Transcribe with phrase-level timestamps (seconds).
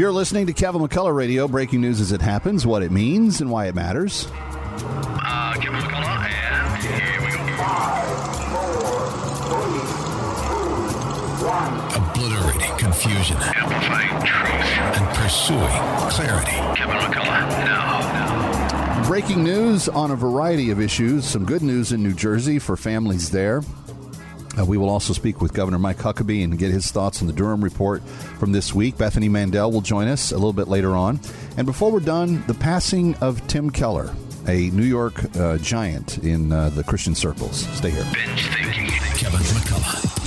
[0.00, 3.50] You're listening to Kevin McCullough Radio, breaking news as it happens, what it means, and
[3.50, 4.26] why it matters.
[4.32, 7.66] Uh, Kevin McCullough, and here we go.
[11.98, 14.96] Obliterating confusion Amplifying truth.
[14.96, 15.68] and pursuing
[16.08, 16.56] clarity.
[16.78, 19.06] Kevin McCullough, now.
[19.06, 21.26] Breaking news on a variety of issues.
[21.26, 23.60] Some good news in New Jersey for families there.
[24.60, 27.32] Uh, we will also speak with Governor Mike Huckabee and get his thoughts on the
[27.32, 28.02] Durham report
[28.38, 28.98] from this week.
[28.98, 31.20] Bethany Mandel will join us a little bit later on.
[31.56, 34.14] And before we're done, the passing of Tim Keller,
[34.48, 37.66] a New York uh, giant in uh, the Christian circles.
[37.76, 38.04] Stay here.
[38.12, 38.86] Binge thinking.
[39.16, 40.09] Kevin McCullough.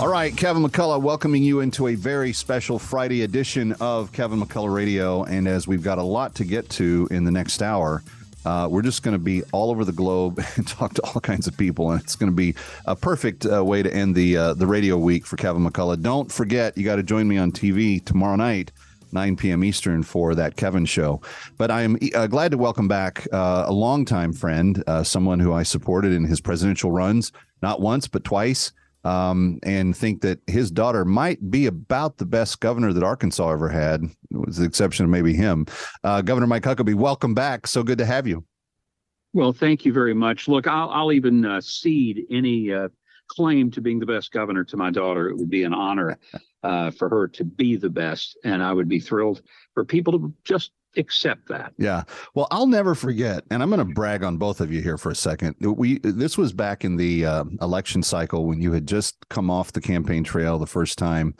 [0.00, 4.74] All right, Kevin McCullough, welcoming you into a very special Friday edition of Kevin McCullough
[4.74, 5.22] Radio.
[5.22, 8.02] And as we've got a lot to get to in the next hour,
[8.44, 11.46] uh, we're just going to be all over the globe and talk to all kinds
[11.46, 14.54] of people, and it's going to be a perfect uh, way to end the uh,
[14.54, 16.02] the radio week for Kevin McCullough.
[16.02, 18.72] Don't forget, you got to join me on TV tomorrow night.
[19.12, 19.62] 9 p.m.
[19.62, 21.20] Eastern for that Kevin show.
[21.56, 25.52] But I am uh, glad to welcome back uh, a longtime friend, uh, someone who
[25.52, 27.30] I supported in his presidential runs,
[27.62, 28.72] not once, but twice
[29.04, 33.68] um, and think that his daughter might be about the best governor that Arkansas ever
[33.68, 35.66] had, with the exception of maybe him.
[36.02, 37.66] Uh, governor Mike Huckabee, welcome back.
[37.66, 38.44] So good to have you.
[39.32, 40.48] Well, thank you very much.
[40.48, 42.88] Look, I'll, I'll even uh, cede any uh,
[43.28, 45.28] claim to being the best governor to my daughter.
[45.28, 46.18] It would be an honor
[46.62, 49.42] uh, for her to be the best, and I would be thrilled
[49.74, 51.72] for people to just accept that.
[51.78, 52.04] Yeah.
[52.34, 55.10] Well, I'll never forget, and I'm going to brag on both of you here for
[55.10, 55.56] a second.
[55.60, 59.72] We this was back in the uh, election cycle when you had just come off
[59.72, 61.34] the campaign trail the first time,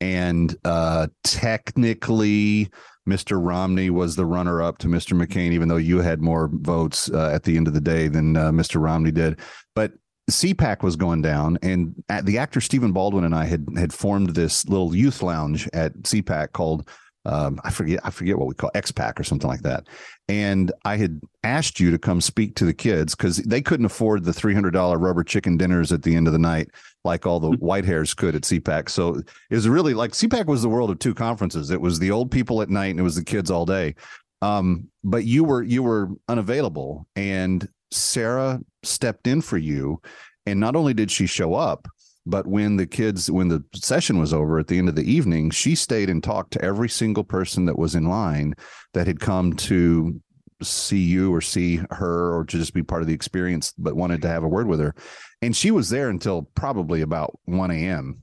[0.00, 2.70] and uh, technically.
[3.08, 3.42] Mr.
[3.42, 5.18] Romney was the runner up to Mr.
[5.18, 8.36] McCain, even though you had more votes uh, at the end of the day than
[8.36, 8.78] uh, Mr.
[8.78, 9.40] Romney did.
[9.74, 9.92] But
[10.30, 14.34] CPAC was going down, and at, the actor Stephen Baldwin and I had had formed
[14.34, 16.86] this little youth lounge at CPAC called
[17.24, 19.86] um, I forget I forget what we call XPAC or something like that.
[20.28, 24.24] And I had asked you to come speak to the kids because they couldn't afford
[24.24, 26.70] the three hundred dollar rubber chicken dinners at the end of the night
[27.04, 28.88] like all the white hairs could at CPAC.
[28.88, 29.16] So
[29.50, 31.70] it was really like CPAC was the world of two conferences.
[31.70, 33.94] It was the old people at night and it was the kids all day.
[34.42, 40.00] Um, but you were you were unavailable, and Sarah stepped in for you.
[40.46, 41.88] And not only did she show up,
[42.28, 45.50] but when the kids when the session was over at the end of the evening
[45.50, 48.54] she stayed and talked to every single person that was in line
[48.94, 50.20] that had come to
[50.62, 54.20] see you or see her or to just be part of the experience but wanted
[54.20, 54.92] to have a word with her.
[55.40, 58.22] And she was there until probably about 1 a.m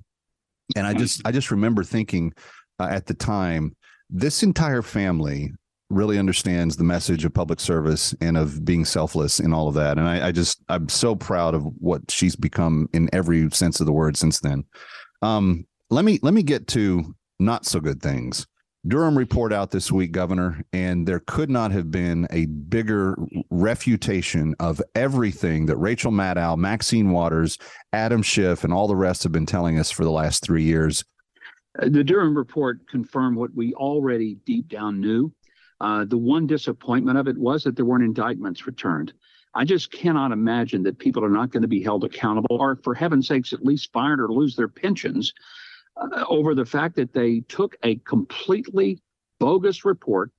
[0.76, 2.34] and i just i just remember thinking
[2.80, 3.76] uh, at the time
[4.10, 5.52] this entire family
[5.90, 9.98] really understands the message of public service and of being selfless and all of that.
[9.98, 13.86] And I, I, just I'm so proud of what she's become in every sense of
[13.86, 14.64] the word since then.
[15.22, 18.48] Um, let me let me get to not so good things.
[18.88, 23.18] Durham report out this week, Governor, and there could not have been a bigger
[23.50, 27.58] refutation of everything that Rachel Maddow, Maxine Waters,
[27.94, 31.04] Adam Schiff, and all the rest have been telling us for the last three years.
[31.80, 35.34] The Durham report confirmed what we already deep down knew.
[35.82, 39.14] Uh, the one disappointment of it was that there weren't indictments returned.
[39.54, 42.94] I just cannot imagine that people are not going to be held accountable or, for
[42.94, 45.34] heaven's sakes, at least fired or lose their pensions
[45.98, 49.02] uh, over the fact that they took a completely
[49.40, 50.32] bogus report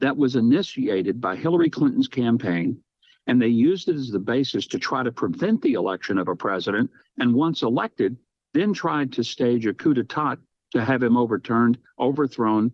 [0.00, 2.82] that was initiated by Hillary Clinton's campaign
[3.26, 6.34] and they used it as the basis to try to prevent the election of a
[6.34, 6.90] president.
[7.18, 8.16] And once elected,
[8.54, 10.36] then tried to stage a coup d'etat
[10.72, 12.72] to have him overturned, overthrown,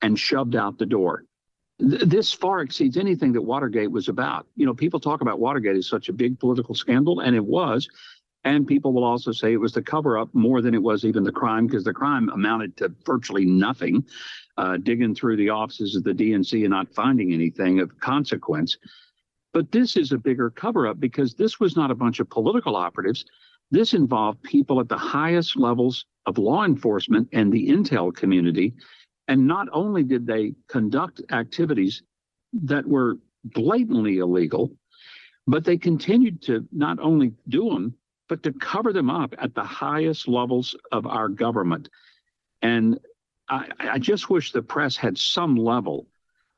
[0.00, 1.24] and shoved out the door
[1.82, 4.46] this far exceeds anything that Watergate was about.
[4.54, 7.88] You know, people talk about Watergate as such a big political scandal, and it was.
[8.44, 11.24] And people will also say it was the cover up more than it was even
[11.24, 14.04] the crime, because the crime amounted to virtually nothing,
[14.58, 18.78] uh, digging through the offices of the DNC and not finding anything of consequence.
[19.52, 22.76] But this is a bigger cover up because this was not a bunch of political
[22.76, 23.24] operatives.
[23.70, 28.74] This involved people at the highest levels of law enforcement and the intel community
[29.28, 32.02] and not only did they conduct activities
[32.52, 34.72] that were blatantly illegal,
[35.46, 37.94] but they continued to not only do them,
[38.28, 41.88] but to cover them up at the highest levels of our government.
[42.62, 42.98] And
[43.48, 46.06] I, I just wish the press had some level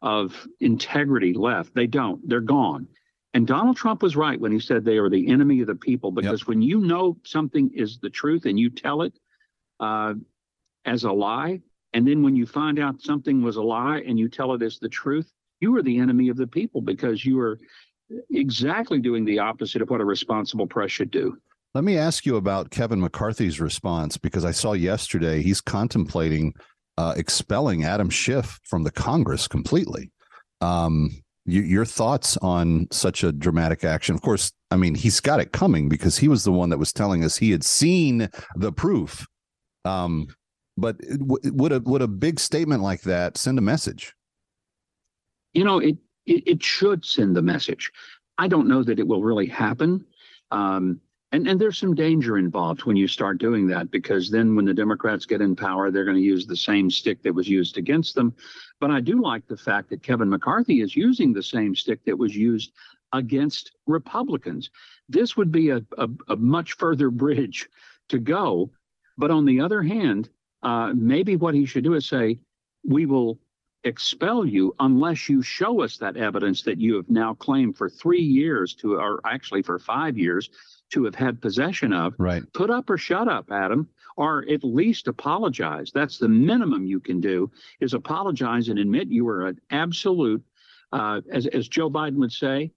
[0.03, 1.75] of integrity left.
[1.75, 2.89] They don't, they're gone.
[3.33, 6.13] And Donald Trump was right when he said they are the enemy of the people
[6.13, 9.13] because when you know something is the truth and you tell it
[9.81, 10.15] uh,
[10.85, 11.61] as a lie,
[11.95, 14.79] and then when you find out something was a lie and you tell it as
[14.79, 15.31] the truth,
[15.61, 17.59] you are the enemy of the people because you are
[18.31, 21.39] exactly doing the opposite of what a responsible press should do.
[21.73, 26.53] Let me ask you about Kevin McCarthy's response because I saw yesterday he's contemplating
[26.99, 30.11] uh, expelling Adam Schiff from the Congress completely.
[30.61, 31.11] Um,
[31.47, 34.15] you, your thoughts on such a dramatic action?
[34.15, 36.93] Of course, I mean he's got it coming because he was the one that was
[36.93, 39.27] telling us he had seen the proof.
[39.85, 40.29] Um,
[40.77, 44.15] but would a would a big statement like that send a message?
[45.53, 47.93] You know, it it, it should send the message.
[48.39, 50.05] I don't know that it will really happen.
[50.51, 51.01] Um,
[51.35, 54.73] and, and there's some danger involved when you start doing that because then when the
[54.73, 58.15] Democrats get in power, they're going to use the same stick that was used against
[58.15, 58.33] them.
[58.81, 62.17] But I do like the fact that Kevin McCarthy is using the same stick that
[62.17, 62.73] was used
[63.13, 64.71] against Republicans.
[65.09, 67.69] This would be a, a, a much further bridge
[68.11, 68.71] to go.
[69.19, 70.31] But on the other hand,
[70.65, 72.39] uh, maybe what he should do is say,
[72.87, 73.39] we will
[73.85, 78.23] expel you unless you show us that evidence that you have now claimed for three
[78.23, 80.51] years to, or actually for five years,
[80.91, 82.15] to have had possession of.
[82.19, 82.43] Right.
[82.55, 85.91] Put up or shut up, Adam, or at least apologize.
[85.93, 87.51] That's the minimum you can do
[87.81, 90.43] is apologize and admit you were an absolute,
[90.93, 92.73] uh, as, as Joe Biden would say,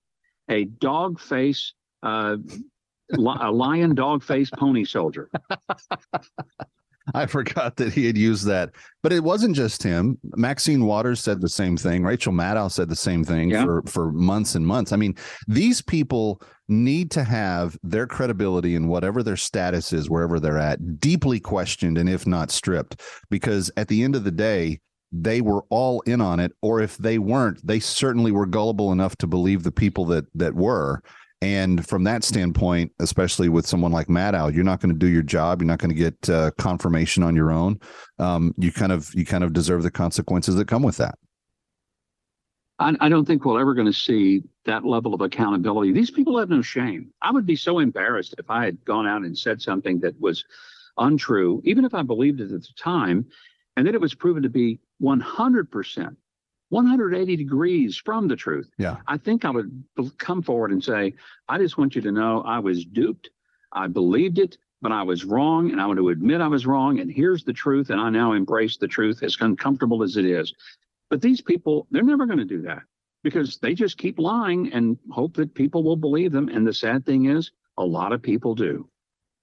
[0.50, 1.74] a dog face,
[2.04, 2.38] uh,
[3.12, 5.30] li- a lion dog face pony soldier.
[7.13, 8.71] I forgot that he had used that.
[9.04, 10.18] But it wasn't just him.
[10.36, 12.04] Maxine Waters said the same thing.
[12.04, 13.63] Rachel Maddow said the same thing Yeah.
[13.63, 14.92] for, for months and months.
[14.92, 15.15] I mean,
[15.48, 21.00] these people need to have their credibility in whatever their status is, wherever they're at,
[21.00, 23.01] deeply questioned and if not stripped.
[23.30, 24.80] Because at the end of the day,
[25.13, 26.51] they were all in on it.
[26.62, 30.53] Or if they weren't, they certainly were gullible enough to believe the people that that
[30.53, 31.01] were.
[31.42, 35.22] And from that standpoint, especially with someone like Maddow, you're not going to do your
[35.22, 35.62] job.
[35.62, 37.80] You're not going to get uh, confirmation on your own.
[38.18, 41.19] Um, you kind of you kind of deserve the consequences that come with that.
[42.80, 45.92] I, I don't think we're ever going to see that level of accountability.
[45.92, 47.12] These people have no shame.
[47.22, 50.44] I would be so embarrassed if I had gone out and said something that was
[50.98, 53.25] untrue, even if I believed it at the time,
[53.75, 56.16] and then it was proven to be 100%,
[56.69, 58.69] 180 degrees from the truth.
[58.78, 58.98] Yeah.
[59.08, 59.84] I think I would
[60.18, 61.14] come forward and say,
[61.48, 63.30] I just want you to know I was duped.
[63.72, 67.00] I believed it, but I was wrong, and I want to admit I was wrong.
[67.00, 70.54] And here's the truth, and I now embrace the truth, as uncomfortable as it is.
[71.10, 72.84] But these people, they're never going to do that
[73.24, 76.50] because they just keep lying and hope that people will believe them.
[76.50, 78.90] And the sad thing is, a lot of people do.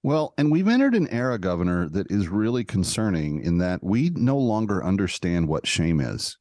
[0.03, 4.37] Well, and we've entered an era, Governor, that is really concerning in that we no
[4.37, 6.37] longer understand what shame is.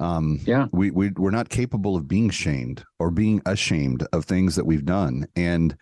[0.00, 0.66] Um, Yeah.
[0.72, 4.84] we we we're not capable of being shamed or being ashamed of things that we've
[4.84, 5.76] done, and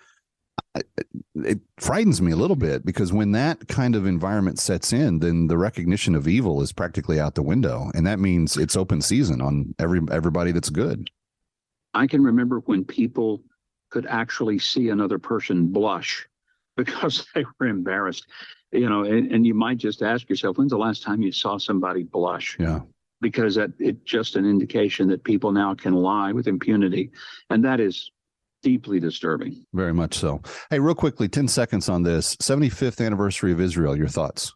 [1.37, 5.47] it frightens me a little bit because when that kind of environment sets in, then
[5.47, 9.41] the recognition of evil is practically out the window, and that means it's open season
[9.41, 11.09] on every everybody that's good.
[11.94, 13.43] I can remember when people
[13.91, 16.29] could actually see another person blush
[16.76, 18.26] because they were embarrassed.
[18.70, 21.56] You know, and, and you might just ask yourself, when's the last time you saw
[21.56, 22.56] somebody blush?
[22.60, 22.81] Yeah.
[23.20, 27.10] Because that it's just an indication that people now can lie with impunity.
[27.51, 28.10] And that is
[28.63, 29.65] deeply disturbing.
[29.72, 30.41] Very much so.
[30.70, 33.96] Hey, real quickly, 10 seconds on this 75th anniversary of Israel.
[33.96, 34.55] Your thoughts?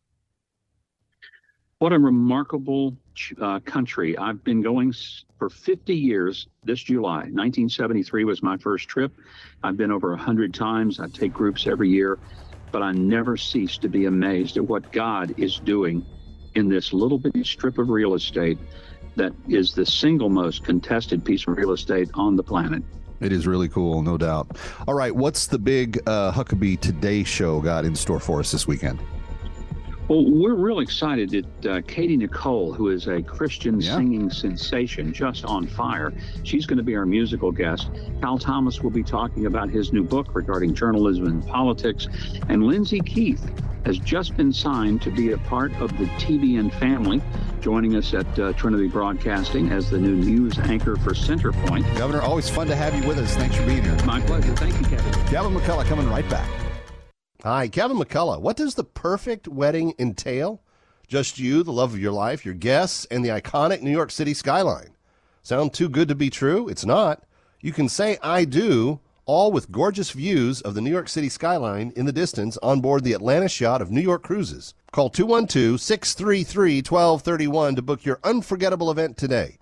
[1.78, 2.96] What a remarkable
[3.40, 4.16] uh, country.
[4.16, 4.94] I've been going
[5.36, 7.22] for 50 years this July.
[7.32, 9.12] 1973 was my first trip.
[9.64, 11.00] I've been over 100 times.
[11.00, 12.20] I take groups every year,
[12.70, 16.06] but I never cease to be amazed at what God is doing
[16.54, 18.58] in this little bitty strip of real estate
[19.16, 22.82] that is the single most contested piece of real estate on the planet.
[23.20, 24.58] It is really cool, no doubt.
[24.88, 28.66] All right, what's the big uh, Huckabee Today show got in store for us this
[28.66, 29.00] weekend?
[30.08, 33.96] Well, we're real excited that uh, Katy Nichole, who is a Christian Yeah.
[33.96, 37.88] singing sensation, just on fire, she's going to be our musical guest.
[38.20, 42.08] Cal Thomas will be talking about his new book regarding journalism and politics.
[42.48, 43.48] And Lindsay Keith
[43.86, 47.22] has just been signed to be a part of the TBN family,
[47.60, 51.82] joining us at uh, Trinity Broadcasting as the new news anchor for Centerpoint.
[51.96, 53.34] Governor, always fun to have you with us.
[53.36, 53.96] Thanks for being here.
[54.04, 54.54] My pleasure.
[54.56, 55.12] Thank you, Kevin.
[55.30, 56.48] Gavin McCullough coming right back.
[57.44, 58.40] Hi, Kevin McCullough.
[58.40, 60.60] What does the perfect wedding entail?
[61.08, 64.32] Just you, the love of your life, your guests, and the iconic New York City
[64.32, 64.90] skyline.
[65.42, 66.68] Sound too good to be true?
[66.68, 67.24] It's not.
[67.60, 71.92] You can say I do, all with gorgeous views of the New York City skyline
[71.96, 74.74] in the distance on board the Atlantis yacht of New York Cruises.
[74.92, 79.58] Call 212 633 1231 to book your unforgettable event today.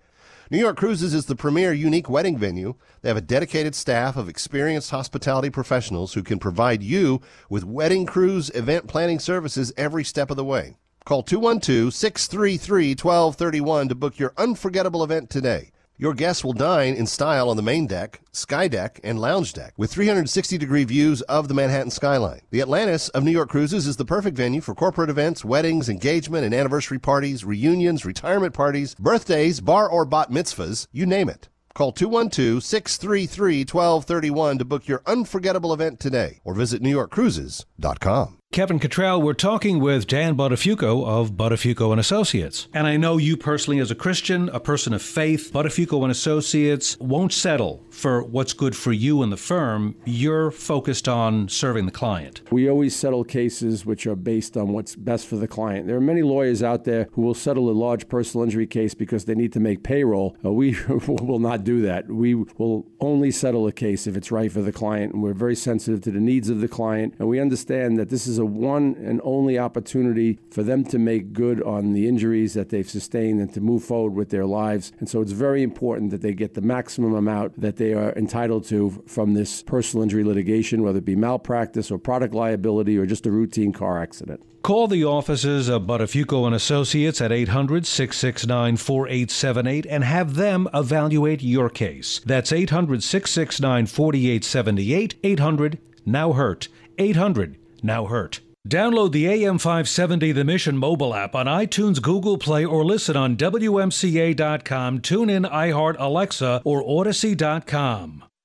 [0.52, 2.74] New York Cruises is the premier unique wedding venue.
[3.02, 8.04] They have a dedicated staff of experienced hospitality professionals who can provide you with wedding
[8.04, 10.76] cruise event planning services every step of the way.
[11.04, 15.70] Call 212 633 1231 to book your unforgettable event today.
[16.00, 19.74] Your guests will dine in style on the main deck, sky deck, and lounge deck
[19.76, 22.40] with 360 degree views of the Manhattan skyline.
[22.48, 26.46] The Atlantis of New York Cruises is the perfect venue for corporate events, weddings, engagement
[26.46, 31.50] and anniversary parties, reunions, retirement parties, birthdays, bar or bat mitzvahs, you name it.
[31.74, 38.39] Call 212 633 1231 to book your unforgettable event today or visit NewYorkCruises.com.
[38.52, 42.66] Kevin Cottrell, we're talking with Dan Buttafuoco of Buttafuoco and Associates.
[42.74, 46.98] And I know you personally as a Christian, a person of faith, Buttafuoco and Associates
[46.98, 49.94] won't settle for what's good for you and the firm.
[50.06, 52.40] You're focused on serving the client.
[52.50, 55.86] We always settle cases which are based on what's best for the client.
[55.86, 59.26] There are many lawyers out there who will settle a large personal injury case because
[59.26, 60.34] they need to make payroll.
[60.42, 60.76] Uh, we
[61.06, 62.08] will not do that.
[62.08, 65.56] We will only settle a case if it's right for the client, and we're very
[65.56, 68.96] sensitive to the needs of the client, and we understand that this is a one
[68.98, 73.52] and only opportunity for them to make good on the injuries that they've sustained and
[73.52, 74.92] to move forward with their lives.
[75.00, 78.64] And so it's very important that they get the maximum amount that they are entitled
[78.66, 83.26] to from this personal injury litigation, whether it be malpractice or product liability or just
[83.26, 84.42] a routine car accident.
[84.62, 92.20] Call the offices of Buttafuoco and Associates at 800-669-4878 and have them evaluate your case.
[92.26, 96.68] That's 800-669-4878, 800 now hurt.
[96.98, 98.40] 800 now hurt.
[98.68, 105.00] Download the AM570 The Mission mobile app on iTunes, Google Play, or listen on WMCA.com,
[105.00, 108.29] TuneIn, iHeart, Alexa, or Odyssey.com.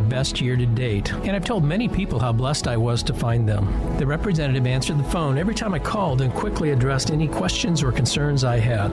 [0.00, 3.48] best year to date, and I've told many people how blessed I was to find
[3.48, 3.96] them.
[3.98, 7.92] The representative answered the phone every time I called and quickly addressed any questions or
[7.92, 8.88] concerns I had.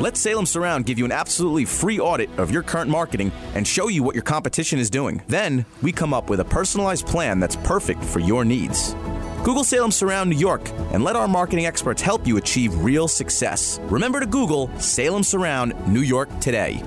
[0.00, 3.88] Let Salem Surround give you an absolutely free audit of your current marketing and show
[3.88, 5.22] you what your competition is doing.
[5.28, 8.94] Then, we come up with a personalized plan that's perfect for your needs.
[9.44, 13.78] Google Salem Surround New York and let our marketing experts help you achieve real success.
[13.84, 16.82] Remember to Google Salem Surround New York today.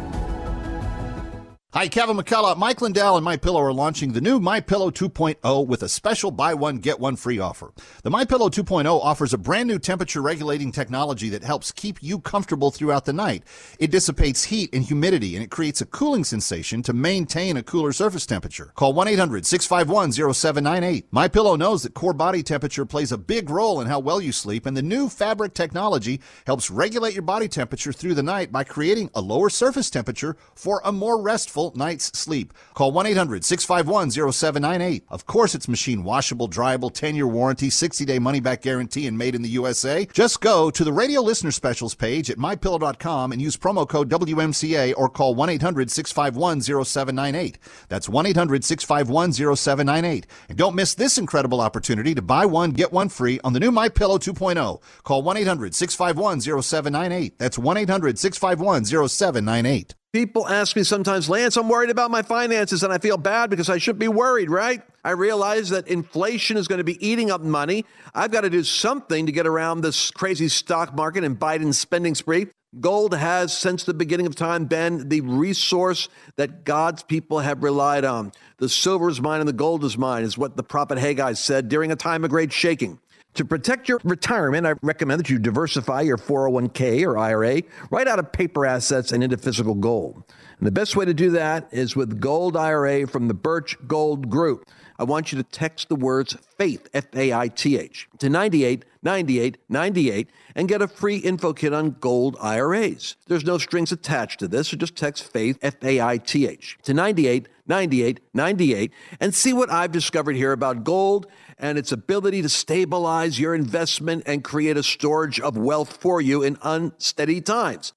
[1.76, 2.56] Hi, Kevin McCullough.
[2.56, 6.30] Mike Lindell and My Pillow are launching the new My Pillow 2.0 with a special
[6.30, 7.74] buy one get one free offer.
[8.04, 12.20] The My Pillow 2.0 offers a brand new temperature regulating technology that helps keep you
[12.20, 13.44] comfortable throughout the night.
[13.80, 17.92] It dissipates heat and humidity and it creates a cooling sensation to maintain a cooler
[17.92, 18.72] surface temperature.
[18.76, 21.06] Call 1-800-651-0798.
[21.10, 24.32] My Pillow knows that core body temperature plays a big role in how well you
[24.32, 28.64] sleep and the new fabric technology helps regulate your body temperature through the night by
[28.64, 32.54] creating a lower surface temperature for a more restful night's sleep.
[32.74, 35.06] Call 1 800 651 0798.
[35.10, 39.18] Of course, it's machine washable, dryable, 10 year warranty, 60 day money back guarantee, and
[39.18, 40.06] made in the USA.
[40.12, 44.94] Just go to the radio listener specials page at mypillow.com and use promo code WMCA
[44.98, 47.60] or call 1 800 651 0798.
[47.90, 50.28] That's 1 800 651 0798.
[50.50, 53.72] And don't miss this incredible opportunity to buy one, get one free on the new
[53.72, 54.82] My Pillow 2.0.
[55.04, 57.40] Call 1 800 651 0798.
[57.40, 59.96] That's 1 800 651 0798.
[60.14, 63.68] People ask me sometimes, Lance, I'm worried about my finances and I feel bad because
[63.68, 64.84] I should be worried, right?
[65.04, 67.84] I realize that inflation is going to be eating up money.
[68.14, 72.14] I've got to do something to get around this crazy stock market and Biden's spending
[72.14, 72.46] spree.
[72.80, 78.06] Gold has, since the beginning of time, been the resource that God's people have relied
[78.06, 78.34] on.
[78.58, 81.70] The silver is mine and the gold is mine, is what the prophet Haggai said
[81.70, 83.00] during a time of great shaking.
[83.36, 88.20] To protect your retirement, I recommend that you diversify your 401k or IRA right out
[88.20, 90.24] of paper assets and into physical gold.
[90.60, 94.30] And the best way to do that is with Gold IRA from the Birch Gold
[94.30, 94.70] Group.
[95.04, 98.86] I want you to text the words FAITH, F A I T H, to 98
[99.02, 103.18] 98 98 and get a free info kit on gold IRAs.
[103.28, 106.78] There's no strings attached to this, so just text FAITH, F A I T H,
[106.84, 112.42] to 98 98 98 and see what I've discovered here about gold and its ability
[112.42, 117.92] to stabilize your investment and create a storage of wealth for you in unsteady times.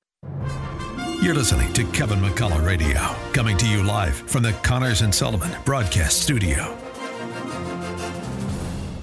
[1.22, 2.98] You're listening to Kevin McCullough Radio,
[3.32, 6.76] coming to you live from the Connors and Sullivan Broadcast Studio.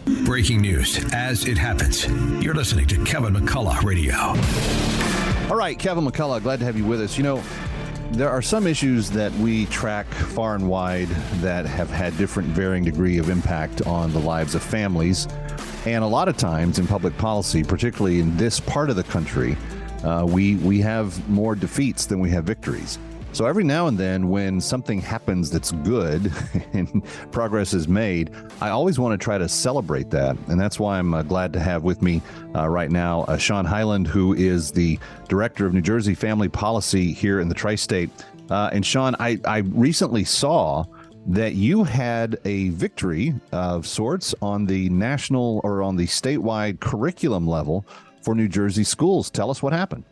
[0.06, 2.06] Breaking news as it happens.
[2.44, 4.16] You're listening to Kevin McCullough Radio.
[5.50, 7.18] All right, Kevin McCullough, glad to have you with us.
[7.18, 7.44] You know,
[8.12, 11.08] there are some issues that we track far and wide
[11.40, 15.26] that have had different varying degree of impact on the lives of families.
[15.86, 19.56] And a lot of times in public policy, particularly in this part of the country,
[20.04, 23.00] uh, we we have more defeats than we have victories.
[23.34, 26.32] So every now and then, when something happens that's good
[26.74, 28.30] and progress is made,
[28.62, 30.38] I always want to try to celebrate that.
[30.50, 32.22] And that's why I'm uh, glad to have with me
[32.56, 35.00] uh, right now uh, Sean Hyland, who is the
[35.30, 38.12] director of New Jersey Family Policy here in the tri state.
[38.52, 40.86] Uh, and Sean, I, I recently saw
[41.26, 47.48] that you had a victory of sorts on the national or on the statewide curriculum
[47.48, 47.84] level
[48.22, 49.32] for New Jersey schools.
[49.32, 50.04] Tell us what happened.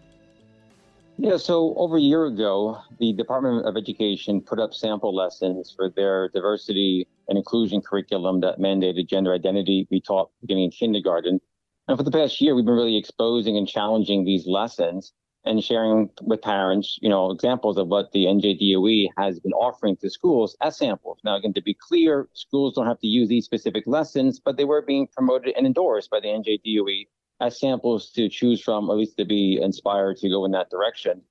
[1.18, 5.90] Yeah, so over a year ago, the Department of Education put up sample lessons for
[5.90, 11.40] their diversity and inclusion curriculum that mandated gender identity be taught beginning in kindergarten.
[11.88, 15.14] And for the past year, we've been really exposing and challenging these lessons
[15.44, 20.10] and sharing with parents, you know, examples of what the NJDOE has been offering to
[20.10, 21.20] schools as samples.
[21.24, 24.66] Now, again, to be clear, schools don't have to use these specific lessons, but they
[24.66, 27.08] were being promoted and endorsed by the NJDOE
[27.42, 30.70] as samples to choose from, or at least to be inspired to go in that
[30.70, 31.22] direction.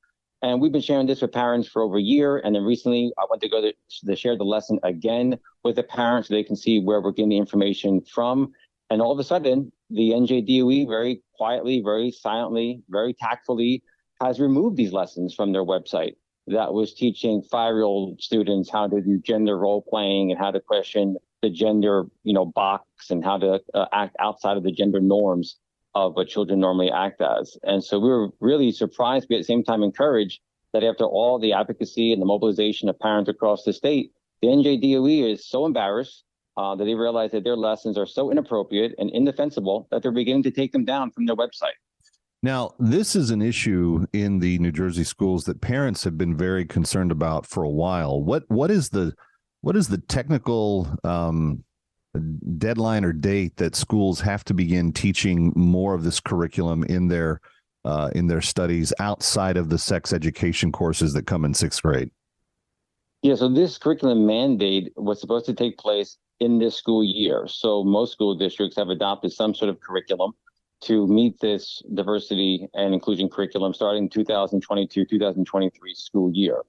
[0.42, 2.38] And we've been sharing this with parents for over a year.
[2.38, 3.72] And then recently, I went to go to,
[4.06, 7.28] to share the lesson again with the parents so they can see where we're getting
[7.28, 8.52] the information from.
[8.88, 13.82] And all of a sudden, the NJDOE very quietly, very silently, very tactfully
[14.20, 16.14] has removed these lessons from their website
[16.46, 21.16] that was teaching five-year-old students how to do gender role playing and how to question
[21.42, 25.58] the gender, you know, box and how to uh, act outside of the gender norms
[25.94, 27.56] of what children normally act as.
[27.62, 30.40] And so we were really surprised, but at the same time encouraged
[30.72, 35.32] that after all the advocacy and the mobilization of parents across the state, the NJDOE
[35.32, 36.24] is so embarrassed
[36.56, 40.42] uh, that they realize that their lessons are so inappropriate and indefensible that they're beginning
[40.44, 41.76] to take them down from their website.
[42.42, 46.64] Now, this is an issue in the New Jersey schools that parents have been very
[46.64, 48.22] concerned about for a while.
[48.22, 49.14] What what is the
[49.60, 51.64] what is the technical um,
[52.58, 57.40] deadline or date that schools have to begin teaching more of this curriculum in their
[57.84, 62.10] uh, in their studies outside of the sex education courses that come in sixth grade?
[63.22, 67.46] Yeah, so this curriculum mandate was supposed to take place in this school year.
[67.46, 70.32] So most school districts have adopted some sort of curriculum
[70.82, 76.62] to meet this diversity and inclusion curriculum starting 2022 2023 school year.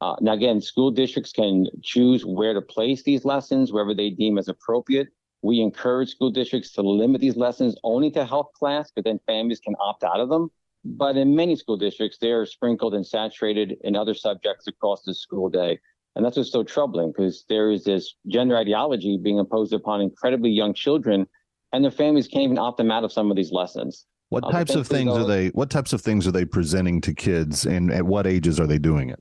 [0.00, 4.38] Uh, now, again, school districts can choose where to place these lessons, wherever they deem
[4.38, 5.08] as appropriate.
[5.42, 9.60] We encourage school districts to limit these lessons only to health class, but then families
[9.60, 10.50] can opt out of them.
[10.84, 15.14] But in many school districts, they are sprinkled and saturated in other subjects across the
[15.14, 15.78] school day.
[16.16, 20.50] And that's what's so troubling because there is this gender ideology being imposed upon incredibly
[20.50, 21.26] young children,
[21.72, 24.06] and their families can't even opt them out of some of these lessons.
[24.28, 25.48] What uh, types of things are they?
[25.48, 28.78] What types of things are they presenting to kids, and at what ages are they
[28.78, 29.20] doing it?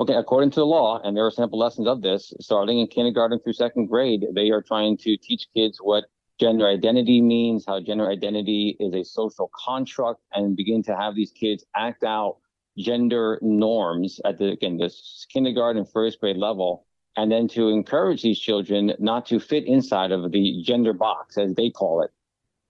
[0.00, 3.40] Okay, according to the law, and there are sample lessons of this, starting in kindergarten
[3.40, 6.04] through second grade, they are trying to teach kids what
[6.38, 11.32] gender identity means, how gender identity is a social construct, and begin to have these
[11.32, 12.36] kids act out
[12.78, 18.38] gender norms at the again this kindergarten first grade level and then to encourage these
[18.38, 22.12] children not to fit inside of the gender box as they call it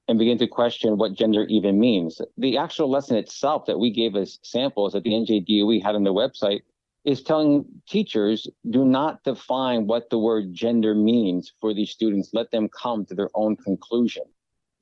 [0.08, 2.22] and begin to question what gender even means.
[2.38, 6.14] The actual lesson itself that we gave as samples that the njdoe had on their
[6.14, 6.62] website
[7.08, 12.28] is telling teachers do not define what the word gender means for these students.
[12.34, 14.24] Let them come to their own conclusion.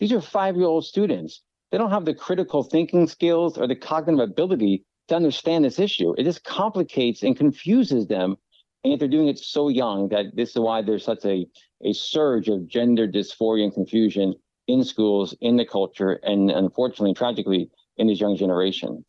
[0.01, 1.43] These are five year old students.
[1.71, 6.15] They don't have the critical thinking skills or the cognitive ability to understand this issue.
[6.19, 8.37] It just complicates and confuses them.
[8.83, 11.47] And yet they're doing it so young that this is why there's such a,
[11.85, 14.35] a surge of gender dysphoria and confusion
[14.67, 19.05] in schools, in the culture, and unfortunately, tragically, in this young generation.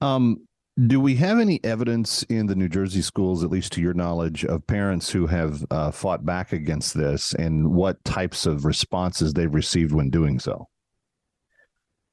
[0.00, 0.46] Um,
[0.84, 4.44] do we have any evidence in the New Jersey schools, at least to your knowledge,
[4.44, 9.52] of parents who have uh, fought back against this and what types of responses they've
[9.52, 10.68] received when doing so?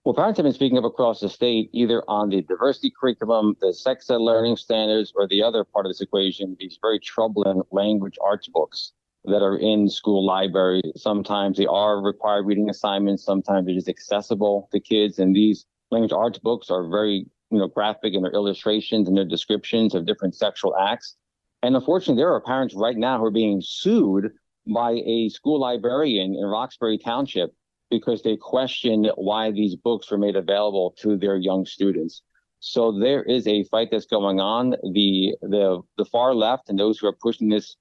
[0.05, 3.73] Well, parents have been speaking up across the state, either on the diversity curriculum, the
[3.73, 8.17] sex ed learning standards, or the other part of this equation, these very troubling language
[8.23, 8.93] arts books
[9.25, 10.83] that are in school libraries.
[10.95, 15.19] Sometimes they are required reading assignments, sometimes it is accessible to kids.
[15.19, 19.25] And these language arts books are very you know, graphic in their illustrations and their
[19.25, 21.15] descriptions of different sexual acts.
[21.61, 24.31] And unfortunately, there are parents right now who are being sued
[24.67, 27.53] by a school librarian in Roxbury Township
[27.89, 32.23] because they question why these books were made available to their young students.
[32.59, 34.71] So there is a fight that's going on.
[34.93, 37.75] The the the far left and those who are pushing this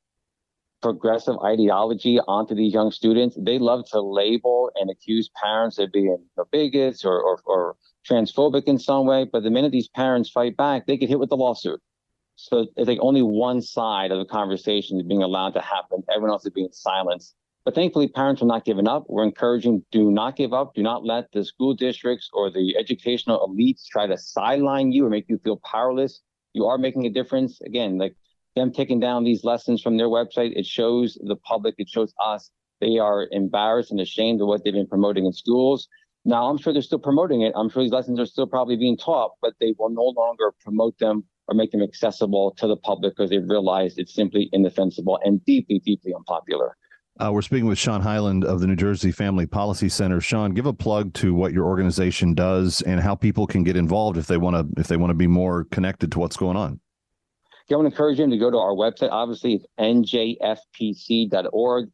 [0.82, 6.18] progressive ideology onto these young students, they love to label and accuse parents of being
[6.50, 7.76] bigots or, or, or
[8.08, 9.26] transphobic in some way.
[9.30, 11.80] But the minute these parents fight back, they get hit with the lawsuit.
[12.36, 16.02] So it's like only one side of the conversation is being allowed to happen.
[16.10, 17.34] Everyone else is being silenced.
[17.64, 19.04] But thankfully, parents are not giving up.
[19.08, 20.74] We're encouraging do not give up.
[20.74, 25.10] Do not let the school districts or the educational elites try to sideline you or
[25.10, 26.20] make you feel powerless.
[26.54, 27.60] You are making a difference.
[27.60, 28.16] Again, like
[28.56, 32.50] them taking down these lessons from their website, it shows the public, it shows us
[32.80, 35.88] they are embarrassed and ashamed of what they've been promoting in schools.
[36.24, 37.52] Now, I'm sure they're still promoting it.
[37.56, 40.98] I'm sure these lessons are still probably being taught, but they will no longer promote
[40.98, 45.44] them or make them accessible to the public because they've realized it's simply indefensible and
[45.44, 46.76] deeply, deeply unpopular.
[47.20, 50.20] Uh, we're speaking with Sean Hyland of the New Jersey Family Policy Center.
[50.20, 54.16] Sean, give a plug to what your organization does and how people can get involved
[54.16, 56.80] if they want to if they want to be more connected to what's going on.
[57.68, 59.10] Yeah, I want to encourage them to go to our website.
[59.10, 60.50] Obviously, it's njfpc.org,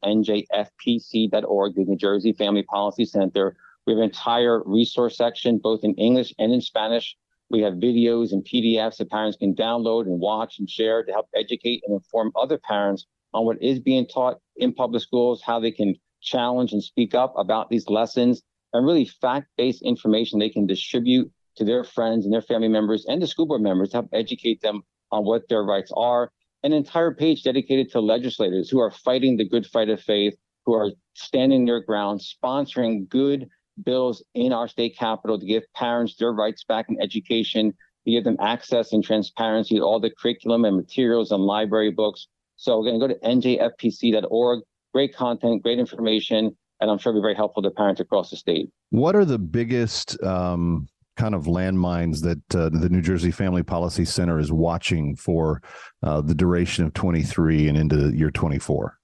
[0.04, 3.56] njfpc.org, the New Jersey Family Policy Center.
[3.88, 7.16] We have an entire resource section, both in English and in Spanish.
[7.48, 11.26] We have videos and PDFs that parents can download and watch and share to help
[11.34, 15.70] educate and inform other parents on what is being taught in public schools, how they
[15.70, 18.42] can challenge and speak up about these lessons,
[18.74, 23.22] and really fact-based information they can distribute to their friends and their family members and
[23.22, 26.30] the school board members to help educate them on what their rights are.
[26.62, 30.74] An entire page dedicated to legislators who are fighting the good fight of faith, who
[30.74, 33.48] are standing their ground, sponsoring good
[33.84, 37.72] bills in our state capital to give parents their rights back in education,
[38.04, 42.28] to give them access and transparency to all the curriculum and materials and library books.
[42.56, 44.60] So we're going to go to njfpc.org.
[44.94, 48.36] Great content, great information, and I'm sure it'll be very helpful to parents across the
[48.36, 48.70] state.
[48.90, 54.04] What are the biggest um, kind of landmines that uh, the New Jersey Family Policy
[54.04, 55.60] Center is watching for
[56.02, 58.98] uh, the duration of 23 and into year 24?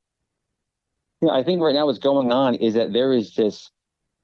[1.20, 3.70] Yeah, I think right now what's going on is that there is this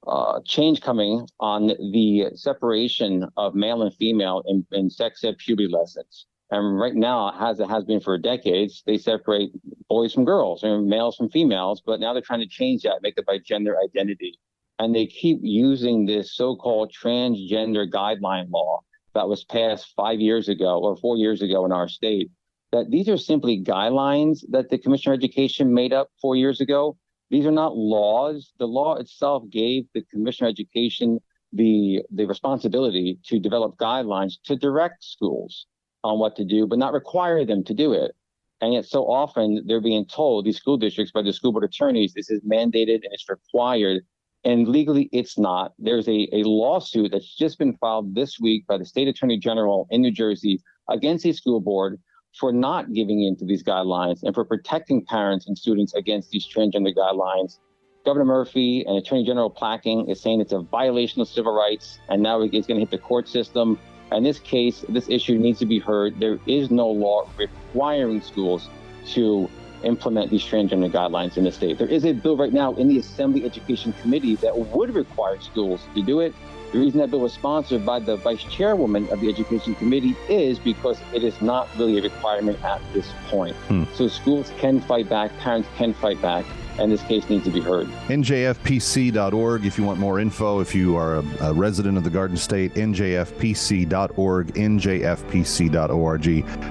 [0.07, 5.67] uh, change coming on the separation of male and female in, in sex ed puberty
[5.67, 6.25] lessons.
[6.49, 9.51] And right now, as it has been for decades, they separate
[9.87, 11.81] boys from girls and males from females.
[11.85, 14.37] But now they're trying to change that, make it by gender identity.
[14.77, 18.81] And they keep using this so-called transgender guideline law
[19.13, 22.29] that was passed five years ago or four years ago in our state.
[22.73, 26.97] That these are simply guidelines that the Commissioner of Education made up four years ago.
[27.31, 28.51] These are not laws.
[28.59, 31.19] The law itself gave the Commissioner of Education
[31.53, 35.65] the the responsibility to develop guidelines to direct schools
[36.03, 38.11] on what to do, but not require them to do it.
[38.59, 42.13] And yet, so often they're being told, these school districts by the school board attorneys,
[42.13, 44.03] this is mandated and it's required.
[44.43, 45.73] And legally, it's not.
[45.79, 49.87] There's a, a lawsuit that's just been filed this week by the state attorney general
[49.89, 51.99] in New Jersey against the school board
[52.39, 56.47] for not giving in to these guidelines and for protecting parents and students against these
[56.47, 57.59] transgender guidelines.
[58.05, 62.23] Governor Murphy and Attorney General Platkin is saying it's a violation of civil rights, and
[62.23, 63.77] now it's going to hit the court system.
[64.11, 66.19] In this case, this issue needs to be heard.
[66.19, 68.69] There is no law requiring schools
[69.09, 69.49] to
[69.83, 71.77] implement these transgender guidelines in the state.
[71.77, 75.81] There is a bill right now in the Assembly Education Committee that would require schools
[75.95, 76.33] to do it.
[76.71, 80.57] The reason that bill was sponsored by the vice chairwoman of the Education Committee is
[80.57, 83.55] because it is not really a requirement at this point.
[83.67, 83.83] Hmm.
[83.93, 86.45] So schools can fight back, parents can fight back,
[86.79, 87.87] and this case needs to be heard.
[88.07, 90.61] NJFPC.org if you want more info.
[90.61, 96.23] If you are a, a resident of the Garden State, NJFPC.org, NJFPC.org.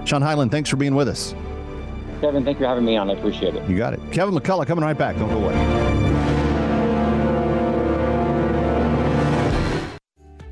[0.08, 1.34] Sean Hyland, thanks for being with us.
[2.22, 3.10] Kevin, thank you for having me on.
[3.10, 3.68] I appreciate it.
[3.68, 4.00] You got it.
[4.12, 5.16] Kevin McCullough coming right back.
[5.16, 6.19] Don't go away.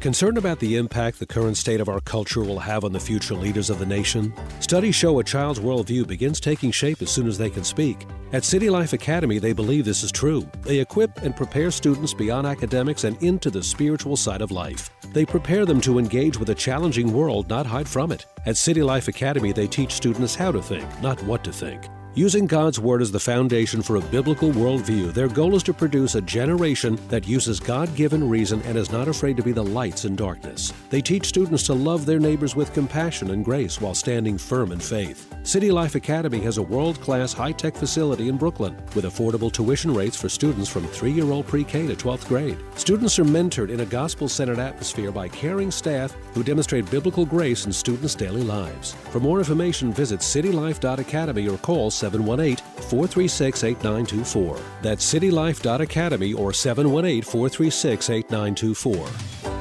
[0.01, 3.35] Concerned about the impact the current state of our culture will have on the future
[3.35, 4.33] leaders of the nation?
[4.61, 8.07] Studies show a child's worldview begins taking shape as soon as they can speak.
[8.33, 10.49] At City Life Academy, they believe this is true.
[10.63, 14.89] They equip and prepare students beyond academics and into the spiritual side of life.
[15.13, 18.25] They prepare them to engage with a challenging world, not hide from it.
[18.47, 21.83] At City Life Academy, they teach students how to think, not what to think.
[22.19, 26.17] Using God's Word as the foundation for a biblical worldview, their goal is to produce
[26.17, 30.05] a generation that uses God given reason and is not afraid to be the lights
[30.05, 30.73] in darkness.
[30.91, 34.81] They teach students to love their neighbors with compassion and grace while standing firm in
[34.81, 35.33] faith.
[35.45, 39.95] City Life Academy has a world class high tech facility in Brooklyn with affordable tuition
[39.95, 42.59] rates for students from 3 year old pre K to 12th grade.
[42.75, 47.65] Students are mentored in a gospel centered atmosphere by caring staff who demonstrate biblical grace
[47.65, 48.95] in students' daily lives.
[49.13, 54.61] For more information, visit citylife.academy or call 718 436 8924.
[54.83, 59.59] That's citylife.academy or 718 436 8924.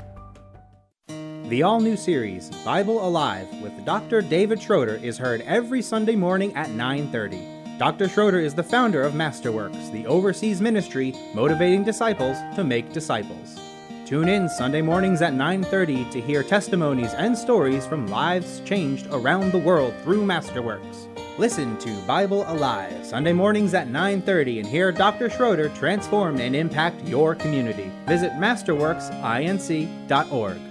[1.51, 4.21] The all new series, Bible Alive, with Dr.
[4.21, 7.41] David Schroeder, is heard every Sunday morning at 9:30.
[7.77, 8.07] Dr.
[8.07, 13.59] Schroeder is the founder of Masterworks, the overseas ministry motivating disciples to make disciples.
[14.05, 19.51] Tune in Sunday mornings at 9:30 to hear testimonies and stories from lives changed around
[19.51, 21.09] the world through Masterworks.
[21.37, 25.29] Listen to Bible Alive Sunday mornings at 9:30 and hear Dr.
[25.29, 27.91] Schroeder transform and impact your community.
[28.07, 30.70] Visit masterworksinc.org.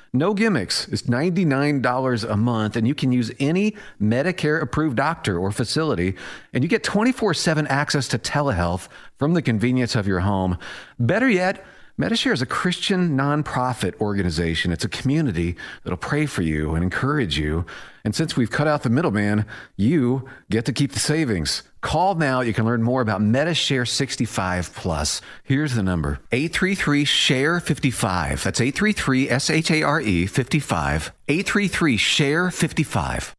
[0.13, 0.89] No gimmicks.
[0.89, 6.15] It's $99 a month, and you can use any Medicare approved doctor or facility,
[6.51, 10.57] and you get 24 7 access to telehealth from the convenience of your home.
[10.99, 11.63] Better yet,
[11.97, 14.73] Medishare is a Christian nonprofit organization.
[14.73, 17.65] It's a community that'll pray for you and encourage you.
[18.03, 19.45] And since we've cut out the middleman,
[19.77, 21.63] you get to keep the savings.
[21.81, 22.41] Call now.
[22.41, 25.21] You can learn more about Medishare 65 Plus.
[25.43, 28.43] Here's the number 833 SHARE 55.
[28.43, 31.11] That's 833 S H A R E 55.
[31.27, 33.35] 833 SHARE 55.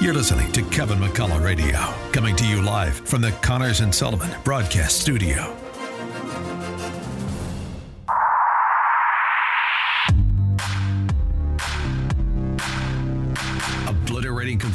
[0.00, 1.78] You're listening to Kevin McCullough Radio,
[2.12, 5.63] coming to you live from the Connors and Sullivan Broadcast Studio.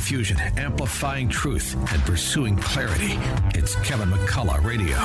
[0.10, 3.14] Confusion, amplifying truth, and pursuing clarity.
[3.54, 4.98] It's Kevin McCullough Radio.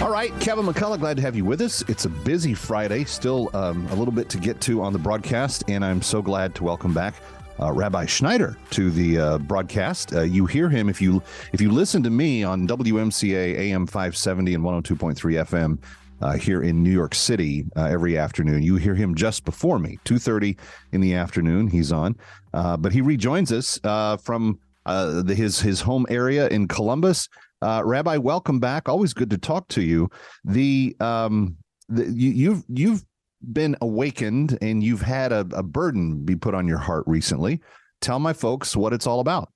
[0.00, 1.82] All right, Kevin McCullough, glad to have you with us.
[1.88, 5.64] It's a busy Friday, still um, a little bit to get to on the broadcast,
[5.66, 7.16] and I'm so glad to welcome back
[7.58, 10.14] uh, Rabbi Schneider to the uh, broadcast.
[10.14, 11.20] Uh, you hear him if you
[11.52, 15.78] if you listen to me on WMCA AM 570 and 102.3 FM.
[16.20, 18.62] Uh, here in New York City uh, every afternoon.
[18.62, 20.58] You hear him just before me, 2.30
[20.92, 21.68] in the afternoon.
[21.68, 22.16] He's on.
[22.54, 27.28] Uh, but he rejoins us uh, from uh, the, his, his home area in Columbus.
[27.60, 28.88] Uh, Rabbi, welcome back.
[28.88, 30.08] Always good to talk to you.
[30.44, 31.56] The, um,
[31.88, 33.04] the you, you've you've
[33.52, 37.60] been awakened and you've had a, a burden be put on your heart recently.
[38.00, 39.50] Tell my folks what it's all about.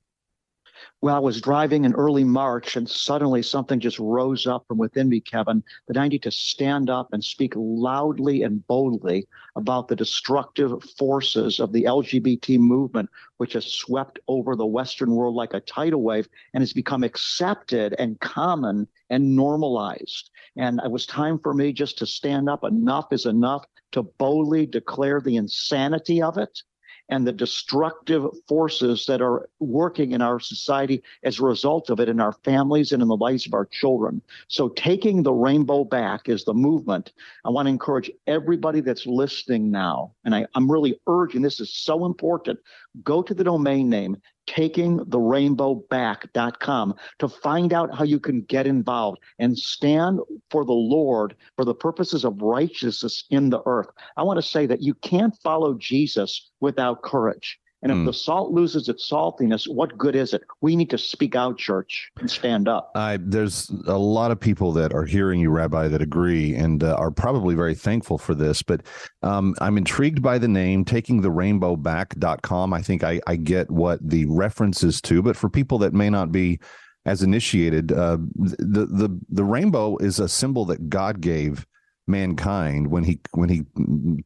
[1.02, 5.08] Well, I was driving in early March and suddenly something just rose up from within
[5.08, 9.96] me, Kevin, that I need to stand up and speak loudly and boldly about the
[9.96, 13.08] destructive forces of the LGBT movement,
[13.38, 17.94] which has swept over the Western world like a tidal wave and has become accepted
[17.98, 20.30] and common and normalized.
[20.56, 22.62] And it was time for me just to stand up.
[22.62, 26.62] Enough is enough to boldly declare the insanity of it
[27.10, 32.08] and the destructive forces that are working in our society as a result of it
[32.08, 34.22] in our families and in the lives of our children.
[34.48, 37.12] So, taking the rainbow back is the movement.
[37.44, 41.72] I want to encourage everybody that's listening now, and I, am really urging this is
[41.72, 42.58] so important.
[43.02, 44.16] Go to the domain name
[44.50, 50.18] takingtherainbowback.com to find out how you can get involved and stand
[50.50, 53.86] for the Lord for the purposes of righteousness in the earth.
[54.16, 57.60] I want to say that you can't follow Jesus without courage.
[57.82, 58.04] And if Hmm.
[58.04, 60.42] the salt loses its saltiness, what good is it?
[60.60, 62.92] We need to speak out, church, and stand up.
[62.94, 66.94] I, there's a lot of people that are hearing you, Rabbi, that agree and uh,
[66.96, 68.62] are probably very thankful for this.
[68.62, 68.82] But
[69.22, 72.74] um, I'm intrigued by the name, taking the rainbow back.com.
[72.74, 76.10] I think I, I get what the reference is to, but for people that may
[76.10, 76.60] not be
[77.06, 81.66] as initiated, uh, the, the, the rainbow is a symbol that God gave
[82.10, 83.62] mankind when he when he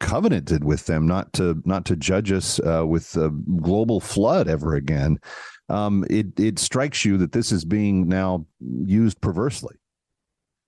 [0.01, 4.75] covenanted with them not to not to judge us uh, with a global flood ever
[4.75, 5.19] again
[5.69, 9.77] um, it it strikes you that this is being now used perversely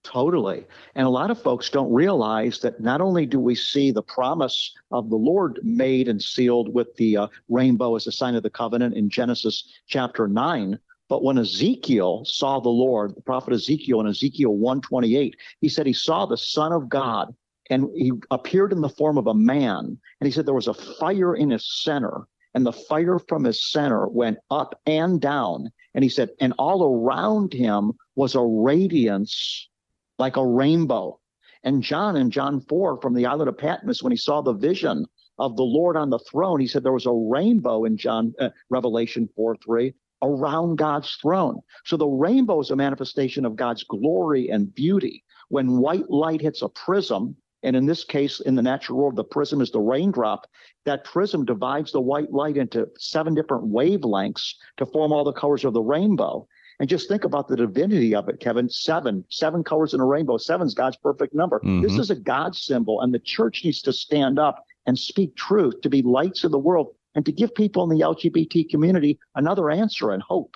[0.07, 0.65] Totally.
[0.95, 4.73] And a lot of folks don't realize that not only do we see the promise
[4.93, 8.51] of the Lord made and sealed with the uh, rainbow as a sign of the
[8.51, 14.09] covenant in Genesis chapter 9, but when Ezekiel saw the Lord, the prophet Ezekiel in
[14.09, 17.35] Ezekiel 128, he said he saw the Son of God
[17.71, 19.99] and he appeared in the form of a man.
[20.21, 23.71] And he said there was a fire in his center, and the fire from his
[23.71, 25.71] center went up and down.
[25.95, 29.69] And he said, and all around him was a radiance
[30.19, 31.21] like a rainbow.
[31.63, 35.05] And John in John 4 from the island of Patmos, when he saw the vision
[35.39, 38.51] of the Lord on the throne, he said there was a rainbow in John uh,
[38.71, 39.93] Revelation 4 3
[40.23, 41.61] around God's throne.
[41.85, 45.25] So the rainbow is a manifestation of God's glory and beauty.
[45.49, 49.25] When white light hits a prism, and in this case, in the natural world, the
[49.25, 50.47] prism is the raindrop.
[50.85, 55.65] That prism divides the white light into seven different wavelengths to form all the colors
[55.65, 56.47] of the rainbow.
[56.79, 58.69] And just think about the divinity of it, Kevin.
[58.69, 60.37] Seven, seven colors in a rainbow.
[60.37, 61.61] Seven's God's perfect number.
[61.65, 62.01] This Mhm.
[62.01, 65.89] is a God symbol, and the church needs to stand up and speak truth, to
[65.89, 70.13] be lights of the world, and to give people in the LGBT community another answer
[70.13, 70.55] and hope.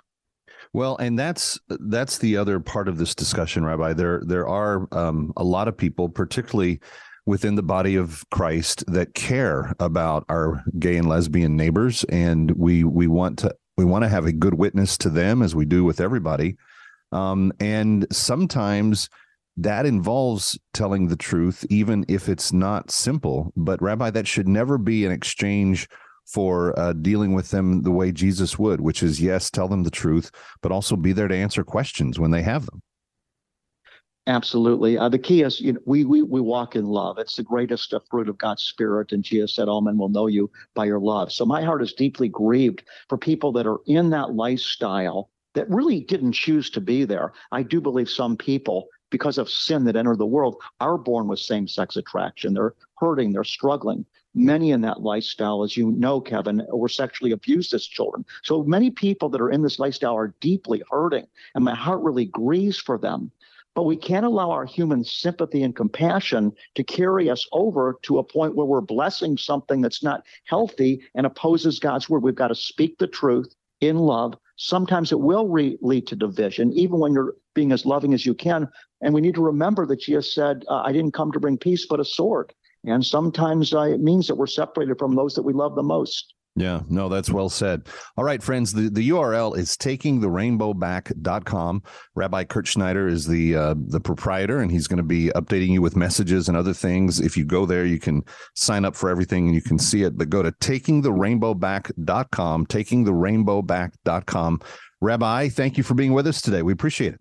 [0.72, 3.94] Well, and that's that's the other part of this discussion, Rabbi.
[3.94, 6.80] There there are um, a lot of people, particularly
[7.26, 12.84] within the body of Christ, that care about our gay and lesbian neighbors, and we
[12.84, 15.82] we want to we want to have a good witness to them as we do
[15.82, 16.56] with everybody.
[17.10, 19.08] Um, and sometimes
[19.56, 23.52] that involves telling the truth, even if it's not simple.
[23.56, 25.88] But Rabbi, that should never be an exchange
[26.26, 29.90] for uh, dealing with them the way Jesus would, which is yes, tell them the
[29.90, 30.30] truth,
[30.62, 32.82] but also be there to answer questions when they have them.
[34.26, 34.98] Absolutely.
[34.98, 37.18] Uh, the key is you know, we, we we walk in love.
[37.18, 39.12] It's the greatest fruit of God's Spirit.
[39.12, 41.32] And Jesus said, All men will know you by your love.
[41.32, 46.00] So my heart is deeply grieved for people that are in that lifestyle that really
[46.00, 47.32] didn't choose to be there.
[47.50, 51.40] I do believe some people, because of sin that entered the world, are born with
[51.40, 52.54] same sex attraction.
[52.54, 54.04] They're hurting, they're struggling.
[54.34, 58.24] Many in that lifestyle, as you know, Kevin, were sexually abused as children.
[58.42, 61.26] So many people that are in this lifestyle are deeply hurting.
[61.54, 63.32] And my heart really grieves for them.
[63.74, 68.24] But we can't allow our human sympathy and compassion to carry us over to a
[68.24, 72.22] point where we're blessing something that's not healthy and opposes God's word.
[72.22, 74.34] We've got to speak the truth in love.
[74.56, 78.34] Sometimes it will re- lead to division, even when you're being as loving as you
[78.34, 78.68] can.
[79.00, 81.86] And we need to remember that Jesus said, uh, I didn't come to bring peace,
[81.86, 82.52] but a sword.
[82.84, 86.32] And sometimes uh, it means that we're separated from those that we love the most.
[86.56, 87.86] Yeah, no, that's well said.
[88.16, 91.82] All right, friends, the, the URL is takingtherainbowback.com.
[92.16, 95.80] Rabbi Kirt Schneider is the uh, the proprietor, and he's going to be updating you
[95.80, 97.20] with messages and other things.
[97.20, 98.24] If you go there, you can
[98.56, 100.18] sign up for everything and you can see it.
[100.18, 104.60] But go to takingtherainbowback.com, takingtherainbowback.com.
[105.00, 106.62] Rabbi, thank you for being with us today.
[106.62, 107.20] We appreciate it.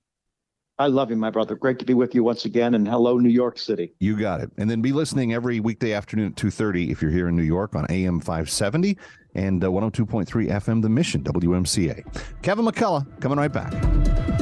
[0.79, 1.55] I love you, my brother.
[1.55, 2.73] Great to be with you once again.
[2.73, 3.93] And hello, New York City.
[3.99, 4.49] You got it.
[4.57, 7.75] And then be listening every weekday afternoon at 2.30 if you're here in New York
[7.75, 8.97] on AM 570
[9.35, 12.41] and uh, 102.3 FM, The Mission, WMCA.
[12.41, 14.38] Kevin McCullough coming right back.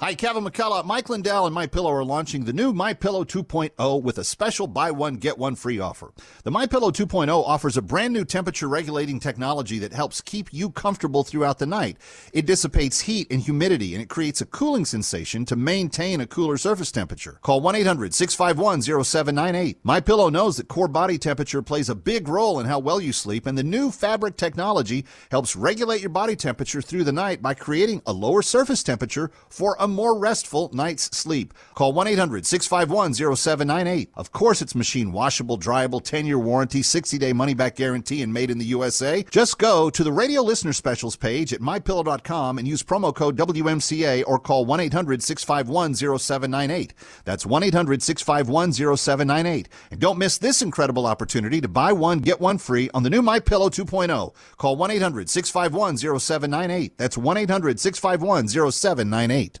[0.00, 0.84] Hi, Kevin McCullough.
[0.84, 4.68] Mike Lindell and My Pillow are launching the new My Pillow 2.0 with a special
[4.68, 6.12] buy one get one free offer.
[6.44, 10.70] The My Pillow 2.0 offers a brand new temperature regulating technology that helps keep you
[10.70, 11.96] comfortable throughout the night.
[12.32, 16.58] It dissipates heat and humidity and it creates a cooling sensation to maintain a cooler
[16.58, 17.40] surface temperature.
[17.42, 19.78] Call 1-800-651-0798.
[19.82, 23.12] My Pillow knows that core body temperature plays a big role in how well you
[23.12, 27.52] sleep and the new fabric technology helps regulate your body temperature through the night by
[27.52, 31.54] creating a lower surface temperature for a a more restful night's sleep.
[31.74, 34.10] Call 1 800 651 0798.
[34.14, 38.32] Of course, it's machine washable, dryable, 10 year warranty, 60 day money back guarantee, and
[38.32, 39.24] made in the USA.
[39.30, 44.24] Just go to the radio listener specials page at mypillow.com and use promo code WMCA
[44.26, 46.94] or call 1 800 651 0798.
[47.24, 49.68] That's 1 800 651 0798.
[49.90, 53.22] And don't miss this incredible opportunity to buy one, get one free on the new
[53.22, 54.34] My Pillow 2.0.
[54.56, 56.98] Call 1 800 651 0798.
[56.98, 59.60] That's 1 800 651 0798.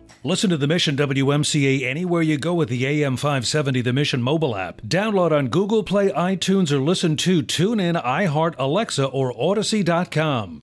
[0.23, 4.55] Listen to the Mission WMCA anywhere you go with the AM 570 The Mission mobile
[4.55, 4.79] app.
[4.83, 10.61] Download on Google Play, iTunes, or listen to TuneIn, iHeart, Alexa, or Audacy.com.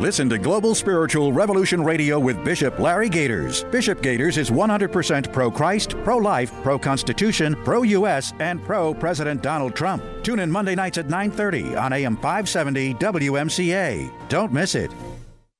[0.00, 3.64] Listen to Global Spiritual Revolution Radio with Bishop Larry Gaiters.
[3.64, 9.42] Bishop Gaiters is 100% pro Christ, pro life, pro Constitution, pro U.S., and pro President
[9.42, 10.04] Donald Trump.
[10.22, 14.28] Tune in Monday nights at 9:30 on AM 570 WMCA.
[14.28, 14.90] Don't miss it.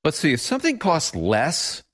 [0.05, 1.82] Let's see, if something costs less,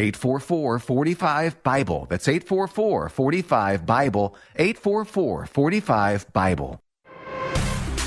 [0.00, 2.06] 844-45-BIBLE.
[2.08, 4.34] That's 844-45-BIBLE.
[4.58, 6.80] 844-45-BIBLE.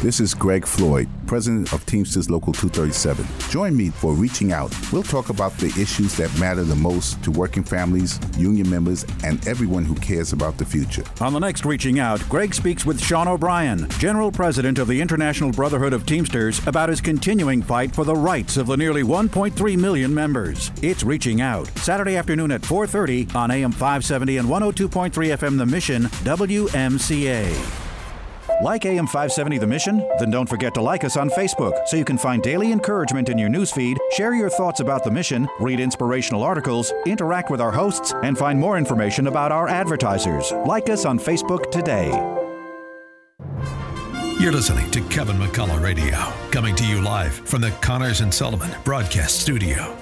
[0.04, 3.26] This is Greg Floyd, president of Teamsters Local 237.
[3.50, 4.76] Join me for Reaching Out.
[4.92, 9.48] We'll talk about the issues that matter the most to working families, union members, and
[9.48, 11.06] everyone who cares about the future.
[11.22, 15.54] On the next Reaching Out, Greg speaks with Sean O'Brien, General President of the International
[15.54, 20.14] Brotherhood of Teamsters, about his continuing fight for the rights of the nearly 1.3 million
[20.14, 20.70] members.
[20.82, 26.04] It's Reaching Out, Saturday afternoon at 4:30 on AM 570 and 102.3 FM The Mission,
[26.26, 27.83] WMCA.
[28.64, 30.08] Like AM 570 The Mission?
[30.20, 33.38] Then don't forget to like us on Facebook so you can find daily encouragement in
[33.38, 38.14] your newsfeed, share your thoughts about the mission, read inspirational articles, interact with our hosts,
[38.24, 40.54] and find more information about our advertisers.
[40.66, 42.08] Like us on Facebook today.
[44.40, 46.18] You're listening to Kevin McCullough Radio,
[46.52, 49.94] coming to you live from the Connors and Sullivan Broadcast Studio.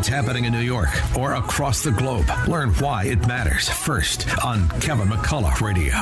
[0.00, 4.66] It's happening in New York or across the globe, learn why it matters first on
[4.80, 5.94] Kevin McCullough Radio.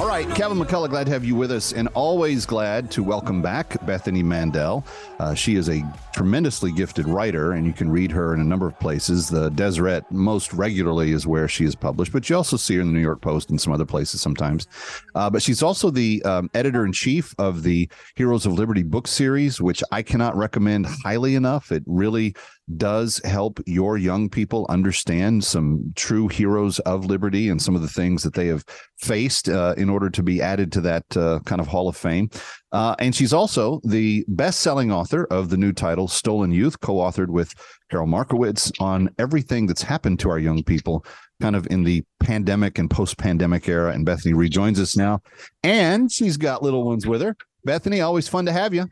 [0.00, 3.42] All right, Kevin McCullough, glad to have you with us, and always glad to welcome
[3.42, 4.86] back Bethany Mandel.
[5.18, 5.82] Uh, she is a
[6.14, 9.28] tremendously gifted writer, and you can read her in a number of places.
[9.28, 12.86] The Deseret most regularly is where she is published, but you also see her in
[12.86, 14.66] the New York Post and some other places sometimes.
[15.14, 19.06] Uh, but she's also the um, editor in chief of the Heroes of Liberty book
[19.06, 21.70] series, which I cannot recommend highly enough.
[21.70, 22.34] It really
[22.76, 27.88] does help your young people understand some true heroes of liberty and some of the
[27.88, 28.64] things that they have
[28.96, 32.30] faced uh, in order to be added to that uh, kind of hall of fame.
[32.72, 36.94] Uh, and she's also the best selling author of the new title, Stolen Youth, co
[36.94, 37.54] authored with
[37.90, 41.04] Karol Markowicz on everything that's happened to our young people
[41.40, 43.92] kind of in the pandemic and post pandemic era.
[43.92, 45.20] And Bethany rejoins us now.
[45.62, 47.36] And she's got little ones with her.
[47.64, 48.86] Bethany, always fun to have you.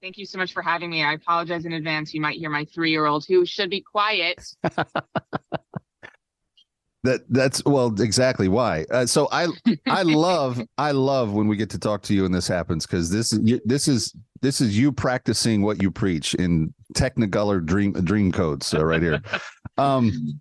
[0.00, 1.02] Thank you so much for having me.
[1.02, 2.14] I apologize in advance.
[2.14, 4.44] You might hear my three year old who should be quiet.
[7.04, 8.84] That that's well exactly why.
[8.90, 9.46] Uh, so I
[9.86, 13.08] I love I love when we get to talk to you and this happens because
[13.08, 18.32] this is this is this is you practicing what you preach in Technicolor dream dream
[18.32, 19.22] codes uh, right here.
[19.78, 20.40] Um,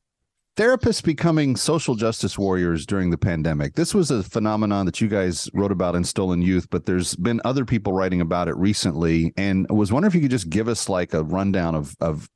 [0.57, 3.75] therapists becoming social justice warriors during the pandemic.
[3.75, 7.39] This was a phenomenon that you guys wrote about in Stolen Youth, but there's been
[7.45, 9.33] other people writing about it recently.
[9.37, 12.27] And I was wondering if you could just give us like a rundown of of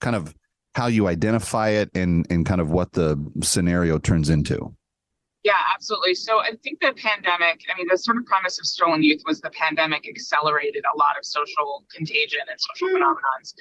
[0.00, 0.34] kind of
[0.74, 4.74] how you identify it and and kind of what the scenario turns into.
[5.44, 6.14] Yeah, absolutely.
[6.14, 9.40] So I think the pandemic, I mean, the sort of premise of Stolen Youth was
[9.40, 13.02] the pandemic accelerated a lot of social contagion and social hmm.
[13.02, 13.54] phenomenons.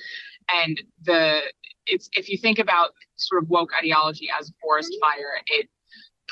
[0.54, 1.42] And the
[1.88, 5.70] it's if you think about sort of woke ideology as forest fire, it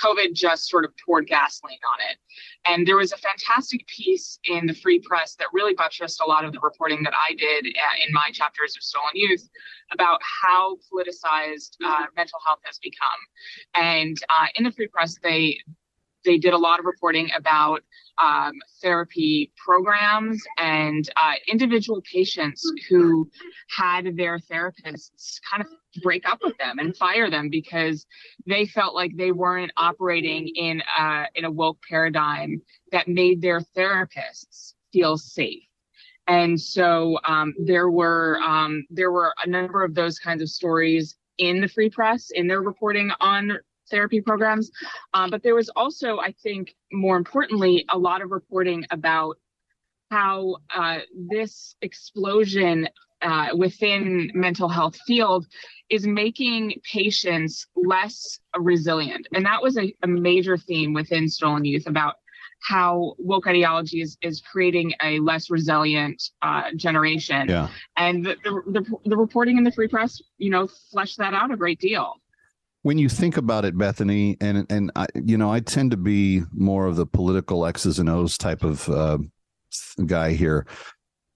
[0.04, 2.18] COVID just sort of poured gasoline on it.
[2.66, 6.46] And there was a fantastic piece in the Free Press that really buttressed a lot
[6.46, 9.50] of the reporting that I did uh, in my chapters of Stolen Youth
[9.92, 13.10] about how politicized uh, mental health has become.
[13.76, 15.58] And uh, in the Free Press, they
[16.26, 17.82] they did a lot of reporting about
[18.22, 23.30] um, therapy programs and uh, individual patients who
[23.76, 25.68] had their therapists kind of
[26.04, 28.06] break up with them and fire them because
[28.46, 32.62] they felt like they weren't operating in a, in a woke paradigm
[32.92, 35.64] that made their therapists feel safe.
[36.28, 41.18] And so um, there were um, there were a number of those kinds of stories
[41.40, 43.58] in the Free Press in their reporting on
[43.90, 44.72] therapy programs.
[45.14, 49.38] Um, but there was also, I think, more importantly, a lot of reporting about
[50.12, 52.88] how uh, this explosion
[53.22, 55.46] uh, within mental health field
[55.90, 59.28] is making patients less resilient.
[59.34, 62.16] And that was a, a major theme within Stolen Youth about
[62.62, 67.48] how woke ideology is, is creating a less resilient uh, generation.
[67.48, 67.70] Yeah.
[67.98, 71.52] And the, the, the, the reporting in the Free Press, you know, fleshed that out
[71.52, 72.16] a great deal.
[72.82, 76.44] When you think about it, Bethany, and and I, you know, I tend to be
[76.54, 79.18] more of the political X's and O's type of uh,
[80.06, 80.66] guy here.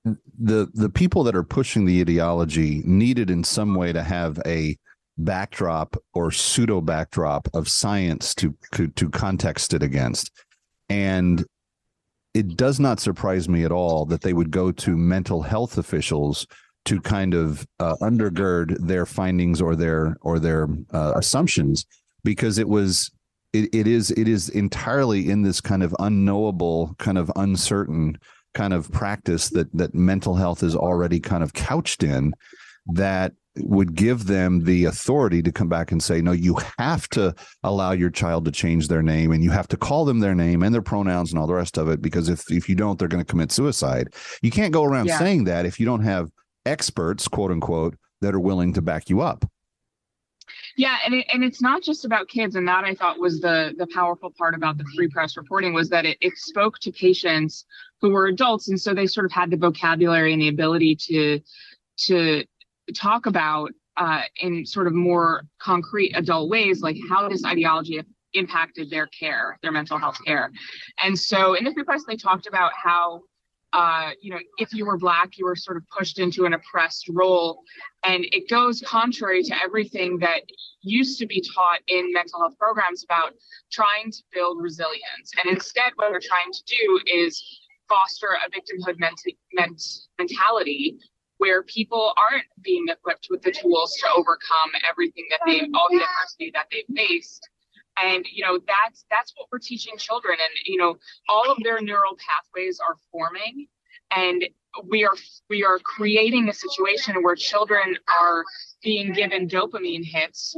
[0.05, 4.77] The the people that are pushing the ideology needed in some way to have a
[5.17, 10.31] backdrop or pseudo backdrop of science to to, to context it against,
[10.89, 11.45] and
[12.33, 16.47] it does not surprise me at all that they would go to mental health officials
[16.85, 21.85] to kind of uh, undergird their findings or their or their uh, assumptions
[22.23, 23.11] because it was
[23.53, 28.17] it, it is it is entirely in this kind of unknowable kind of uncertain
[28.53, 32.33] kind of practice that that mental health is already kind of couched in
[32.87, 37.33] that would give them the authority to come back and say no you have to
[37.63, 40.63] allow your child to change their name and you have to call them their name
[40.63, 43.07] and their pronouns and all the rest of it because if if you don't they're
[43.07, 44.11] going to commit suicide
[44.41, 45.19] you can't go around Yeah.
[45.19, 46.29] saying that if you don't have
[46.65, 49.45] experts quote unquote that are willing to back you up
[50.75, 53.73] Yeah, and it, and it's not just about kids, and that I thought was the
[53.77, 57.65] the powerful part about the free press reporting was that it, it spoke to patients
[58.01, 61.39] who were adults, and so they sort of had the vocabulary and the ability to
[62.05, 62.43] to
[62.95, 68.01] talk about uh, in sort of more concrete adult ways, like how this ideology
[68.33, 70.51] impacted their care, their mental health care.
[71.03, 73.21] And so in the free press, they talked about how
[73.73, 77.09] uh, you know, if you were black, you were sort of pushed into an oppressed
[77.09, 77.63] role.
[78.03, 80.41] And it goes contrary to everything that
[80.81, 83.33] used to be taught in mental health programs about
[83.71, 85.31] trying to build resilience.
[85.43, 87.43] And instead, what we're trying to do is
[87.89, 89.21] foster a victimhood ment-
[89.53, 89.83] ment-
[90.19, 90.97] mentality
[91.37, 96.01] where people aren't being equipped with the tools to overcome everything that they all the
[96.01, 97.49] adversity that they've faced
[98.01, 100.37] and you know that's that's what we're teaching children.
[100.39, 100.97] And you know
[101.29, 103.67] all of their neural pathways are forming.
[104.15, 104.45] And
[104.87, 105.15] we are
[105.49, 108.43] we are creating a situation where children are
[108.83, 110.55] being given dopamine hits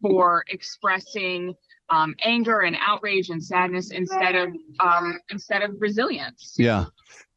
[0.00, 1.54] for expressing
[1.90, 6.54] um, anger and outrage and sadness instead of um, instead of resilience.
[6.58, 6.86] Yeah.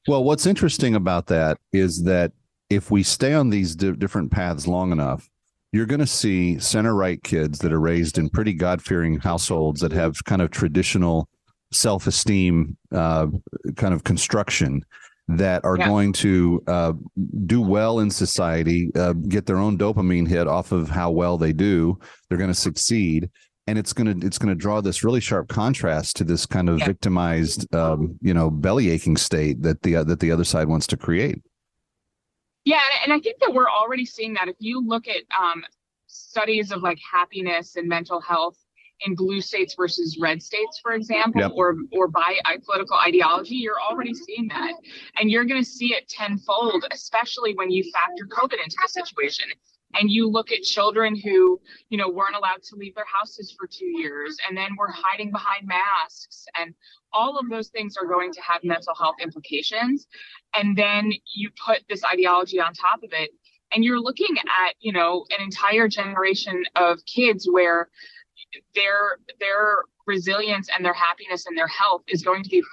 [0.07, 2.31] Well, what's interesting about that is that
[2.69, 5.29] if we stay on these di- different paths long enough,
[5.71, 9.81] you're going to see center right kids that are raised in pretty God fearing households
[9.81, 11.29] that have kind of traditional
[11.71, 13.27] self esteem uh,
[13.77, 14.83] kind of construction
[15.29, 15.87] that are Yeah.
[15.87, 16.93] going to uh,
[17.45, 21.53] do well in society, uh, get their own dopamine hit off of how well they
[21.53, 21.97] do.
[22.27, 23.29] They're going to succeed.
[23.67, 26.87] And it's gonna it's gonna draw this really sharp contrast to this kind of Yeah.
[26.87, 30.97] victimized, um, you know, belly aching state that the that the other side wants to
[30.97, 31.41] create.
[32.65, 34.47] Yeah, and- and I think that we're already seeing that.
[34.47, 35.63] If you look at um,
[36.07, 38.57] studies of like happiness and mental health
[39.05, 41.51] in blue states versus red states, for example, Yep.
[41.55, 44.73] or or by political ideology, you're already seeing that,
[45.19, 49.49] and you're going to see it tenfold, especially when you factor COVID into the situation.
[49.93, 53.67] And you look at children who, you know, weren't allowed to leave their houses for
[53.67, 56.73] two years, and then were hiding behind masks, and
[57.13, 60.07] all of those things are going to have mental health implications.
[60.53, 63.31] And then you put this ideology on top of it,
[63.73, 67.89] and you're looking at, you know, an entire generation of kids where
[68.75, 72.63] their their resilience and their happiness and their health is going to be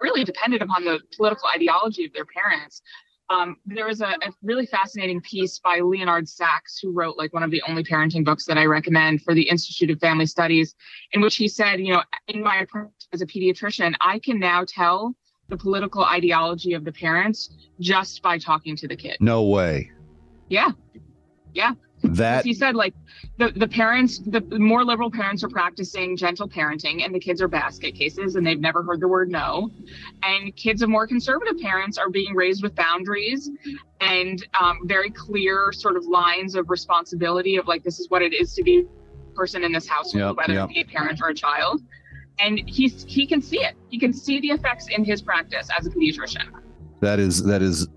[0.00, 2.82] really dependent upon the political ideology of their parents.
[3.30, 7.44] Um, there was a, a really fascinating piece by Leonard Sax, who wrote like one
[7.44, 10.74] of the only parenting books that I recommend for the Institute of Family Studies,
[11.12, 14.64] in which he said, you know, in my approach as a pediatrician, I can now
[14.66, 15.14] tell
[15.48, 19.16] the political ideology of the parents just by talking to the kid.
[19.20, 19.90] No way.
[20.48, 20.70] Yeah.
[21.54, 21.72] Yeah.
[22.02, 22.94] That he said like
[23.36, 27.48] the, the parents the more liberal parents are practicing gentle parenting and the kids are
[27.48, 29.70] basket cases and they've never heard the word no.
[30.22, 33.50] And kids of more conservative parents are being raised with boundaries
[34.00, 38.32] and um, very clear sort of lines of responsibility of like this is what it
[38.32, 40.70] is to be a person in this household Yep, whether yep.
[40.70, 41.82] it be a parent or a child.
[42.38, 43.74] And he's he can see it.
[43.90, 46.48] He can see the effects in his practice as a pediatrician.
[47.00, 47.88] That is that is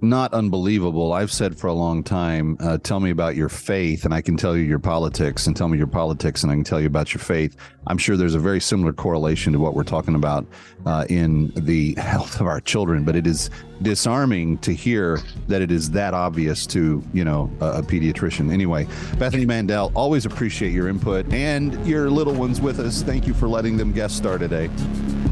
[0.00, 1.12] not unbelievable.
[1.12, 4.36] I've said for a long time, uh, tell me about your faith, and I can
[4.36, 7.12] tell you your politics, and tell me your politics, and I can tell you about
[7.12, 7.56] your faith.
[7.86, 10.46] I'm sure there's a very similar correlation to what we're talking about
[10.86, 13.50] uh, in the health of our children, but it is
[13.82, 18.52] disarming to hear that it is that obvious to you know a, a pediatrician.
[18.52, 18.86] Anyway,
[19.18, 23.02] Bethany Mandel, always appreciate your input and your little ones with us.
[23.02, 24.68] Thank you for letting them guest star today.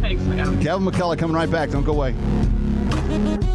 [0.01, 0.61] thanks man.
[0.62, 1.71] Kevin McCullough coming right back.
[1.71, 3.45] Don't go away.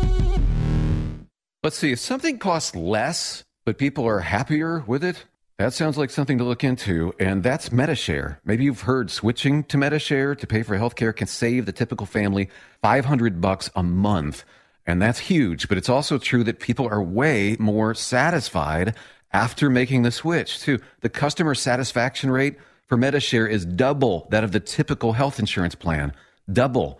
[1.64, 1.92] Let's see.
[1.92, 5.26] If something costs less, but people are happier with it,
[5.60, 7.14] that sounds like something to look into.
[7.20, 8.40] And that's MediShare.
[8.44, 12.50] Maybe you've heard switching to MediShare to pay for healthcare can save the typical family
[12.82, 14.44] 500 bucks a month.
[14.88, 15.70] And that's huge.
[15.70, 18.96] But it's also true that people are way more satisfied
[19.32, 20.80] after making the switch, too.
[21.02, 22.58] The customer satisfaction rate
[22.88, 26.12] for MediShare is double that of the typical health insurance plan.
[26.52, 27.00] Double.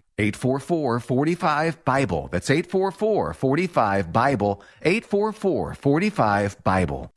[0.17, 2.29] 844 45 Bible.
[2.31, 4.63] That's 844 45 Bible.
[4.81, 7.11] 844 45 Bible.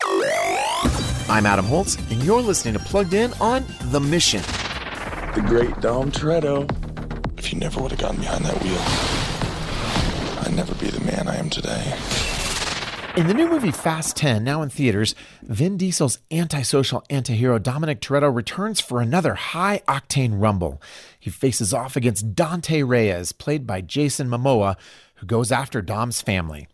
[1.28, 4.42] I'm Adam Holz, and you're listening to Plugged In on The Mission.
[5.34, 6.70] The great Dom Toretto.
[7.38, 8.78] If you never would have gotten behind that wheel,
[10.46, 11.98] I'd never be the man I am today.
[13.16, 18.34] In the new movie Fast 10, now in theaters, Vin Diesel's antisocial antihero Dominic Toretto
[18.34, 20.82] returns for another high octane rumble.
[21.24, 24.76] He faces off against Dante Reyes, played by Jason Momoa,
[25.14, 26.68] who goes after Dom's family.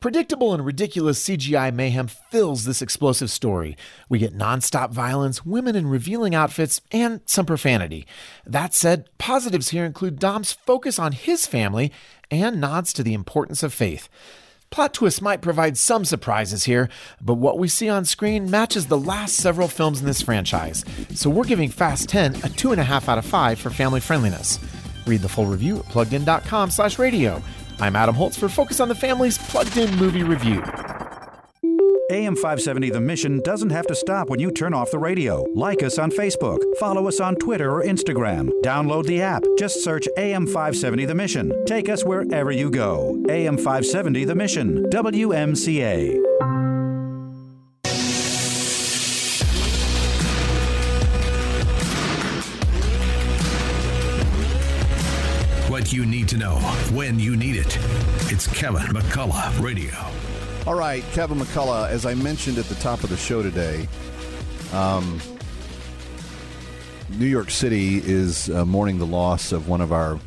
[0.00, 3.76] Predictable and ridiculous CGI mayhem fills this explosive story.
[4.08, 8.06] We get nonstop violence, women in revealing outfits, and some profanity.
[8.46, 11.92] That said, positives here include Dom's focus on his family
[12.30, 14.08] and nods to the importance of faith.
[14.70, 16.88] Plot twists might provide some surprises here,
[17.20, 20.84] but what we see on screen matches the last several films in this franchise.
[21.12, 24.60] So we're giving Fast 10 a 2.5 out of 5 for family friendliness.
[25.06, 27.42] Read the full review at pluggedin.com slash radio.
[27.80, 30.62] I'm Adam Holz for Focus on the Family's Plugged In Movie Review.
[32.10, 35.44] AM 570 The Mission doesn't have to stop when you turn off the radio.
[35.54, 39.44] Like us on Facebook, follow us on Twitter or Instagram, download the app.
[39.56, 41.64] Just search AM 570 The Mission.
[41.66, 43.24] Take us wherever you go.
[43.28, 46.18] AM 570 The Mission, WMCA.
[55.70, 56.56] What you need to know
[56.92, 57.78] when you need it.
[58.32, 59.94] It's Kevin McCullough Radio.
[60.70, 63.88] All right, Kevin McCullough, as I mentioned at the top of the show today,
[64.72, 65.20] um,
[67.08, 70.20] New York City is uh, mourning the loss of one of our,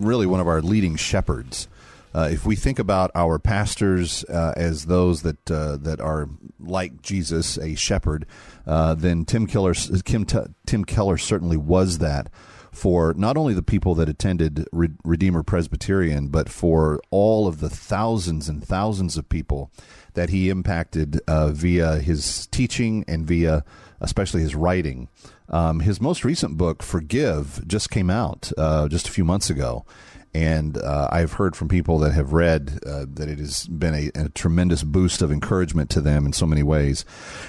[0.00, 1.68] really one of our leading shepherds.
[2.14, 7.02] Uh, if we think about our pastors uh, as those that uh, that are like
[7.02, 8.24] Jesus, a shepherd,
[8.66, 9.74] uh, then Tim Keller,
[10.06, 10.24] Kim,
[10.64, 12.30] Tim Keller certainly was that
[12.76, 17.70] for not only the people that attended Re- Redeemer Presbyterian, but for all of the
[17.70, 19.70] thousands and thousands of people
[20.12, 23.64] that he impacted uh, via his teaching and via
[24.00, 25.08] especially his writing.
[25.48, 29.86] Um, his most recent book, Forgive, just came out uh, just a few months ago.
[30.34, 34.10] And uh, I've heard from people that have read uh, that it has been a,
[34.14, 37.06] a, tremendous boost of encouragement to them in so many ways.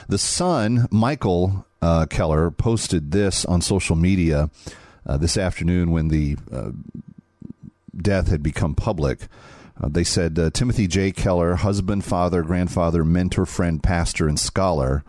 [0.07, 4.49] The son, Michael uh, Keller, posted this on social media
[5.07, 6.71] uh, this afternoon when the uh,
[7.95, 9.27] death had become public.
[9.81, 11.11] Uh, they said Timothy J.
[11.11, 15.03] Keller, husband, father, grandfather, mentor, friend, pastor, and scholar,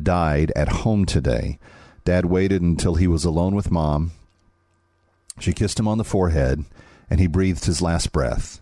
[0.00, 1.58] died at home today.
[2.04, 4.12] Dad waited until he was alone with mom.
[5.40, 6.64] She kissed him on the forehead
[7.10, 8.60] and he breathed his last breath.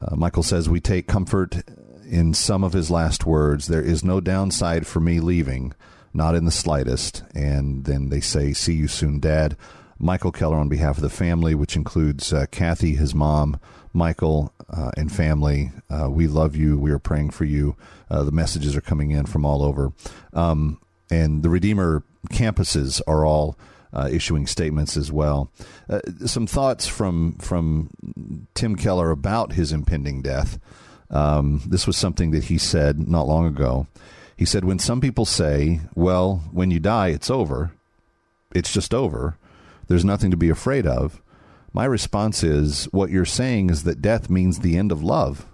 [0.00, 1.62] Uh, Michael says, We take comfort
[2.08, 3.66] in some of his last words.
[3.66, 5.72] There is no downside for me leaving,
[6.12, 7.24] not in the slightest.
[7.34, 9.56] And then they say, See you soon, Dad.
[9.98, 13.58] Michael Keller, on behalf of the family, which includes uh, Kathy, his mom,
[13.92, 16.78] Michael, uh, and family, uh, we love you.
[16.78, 17.76] We are praying for you.
[18.10, 19.92] Uh, the messages are coming in from all over.
[20.32, 20.80] Um,
[21.10, 23.56] and the Redeemer campuses are all
[23.92, 25.50] uh, issuing statements as well.
[25.88, 27.90] Uh, some thoughts from from
[28.54, 30.58] Tim Keller about his impending death.
[31.10, 33.86] Um, this was something that he said not long ago.
[34.36, 37.72] He said, "When some people say, well, when you die, it's over.
[38.54, 39.38] It's just over.
[39.88, 41.20] There's nothing to be afraid of."
[41.72, 45.44] My response is, what you're saying is that death means the end of love,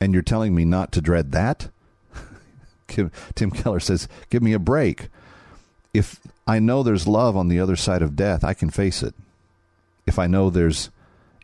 [0.00, 1.68] and you're telling me not to dread that.
[3.34, 5.08] Tim Keller says, "Give me a break."
[5.92, 9.14] If I know there's love on the other side of death, I can face it.
[10.06, 10.90] If I know there's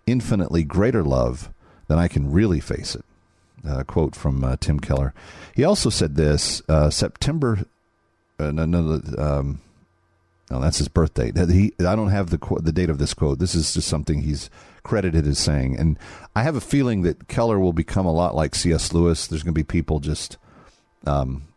[0.06, 1.50] infinitely greater love,
[1.86, 3.04] then I can really face it.
[3.66, 5.12] Uh, quote from uh, Tim Keller.
[5.54, 7.66] He also said this uh, September.
[8.38, 9.60] Uh, no, no, um,
[10.50, 11.36] no, that's his birth date.
[11.36, 13.38] He, I don't have the the date of this quote.
[13.38, 14.48] This is just something he's
[14.82, 15.98] credited as saying, and
[16.34, 18.92] I have a feeling that Keller will become a lot like C.S.
[18.92, 19.26] Lewis.
[19.26, 20.38] There's going to be people just
[21.06, 21.48] um,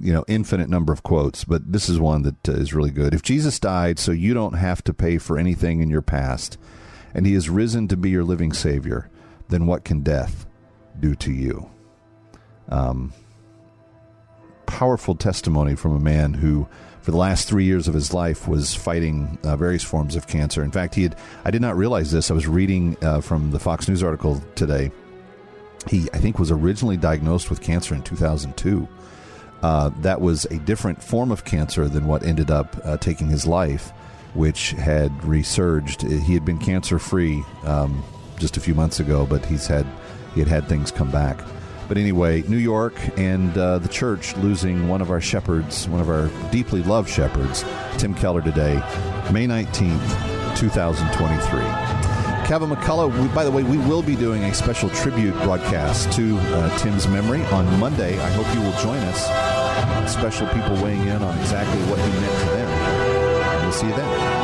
[0.00, 3.14] you know infinite number of quotes, but this is one that uh, is really good.
[3.14, 6.58] If Jesus died so you don't have to pay for anything in your past,
[7.14, 9.10] and he is risen to be your living Savior,
[9.48, 10.46] then what can death
[11.00, 11.70] do to you?
[12.68, 13.12] Um,
[14.66, 16.68] powerful testimony from a man who,
[17.06, 20.62] for the last three years of his life, was fighting uh, various forms of cancer.
[20.62, 21.16] In fact, he had.
[21.46, 22.30] I did not realize this.
[22.30, 24.90] I was reading uh, from the Fox News article today.
[25.88, 28.86] He, I think, was originally diagnosed with cancer in 2002
[29.62, 33.46] uh, that was a different form of cancer than what ended up uh, taking his
[33.46, 33.90] life,
[34.34, 36.02] which had resurged.
[36.02, 38.02] He had been cancer free um,
[38.38, 39.86] just a few months ago, but he's had
[40.34, 41.40] he had had things come back.
[41.88, 46.08] But anyway, New York and uh, the church losing one of our shepherds, one of
[46.08, 47.64] our deeply loved shepherds,
[47.98, 48.74] Tim Keller today,
[49.32, 52.06] May 19th, 2023.
[52.46, 53.34] Kevin McCullough.
[53.34, 57.42] By the way, we will be doing a special tribute broadcast to uh, Tim's memory
[57.46, 58.18] on Monday.
[58.20, 60.12] I hope you will join us.
[60.12, 63.62] Special people weighing in on exactly what he meant to them.
[63.64, 64.35] We'll see you then.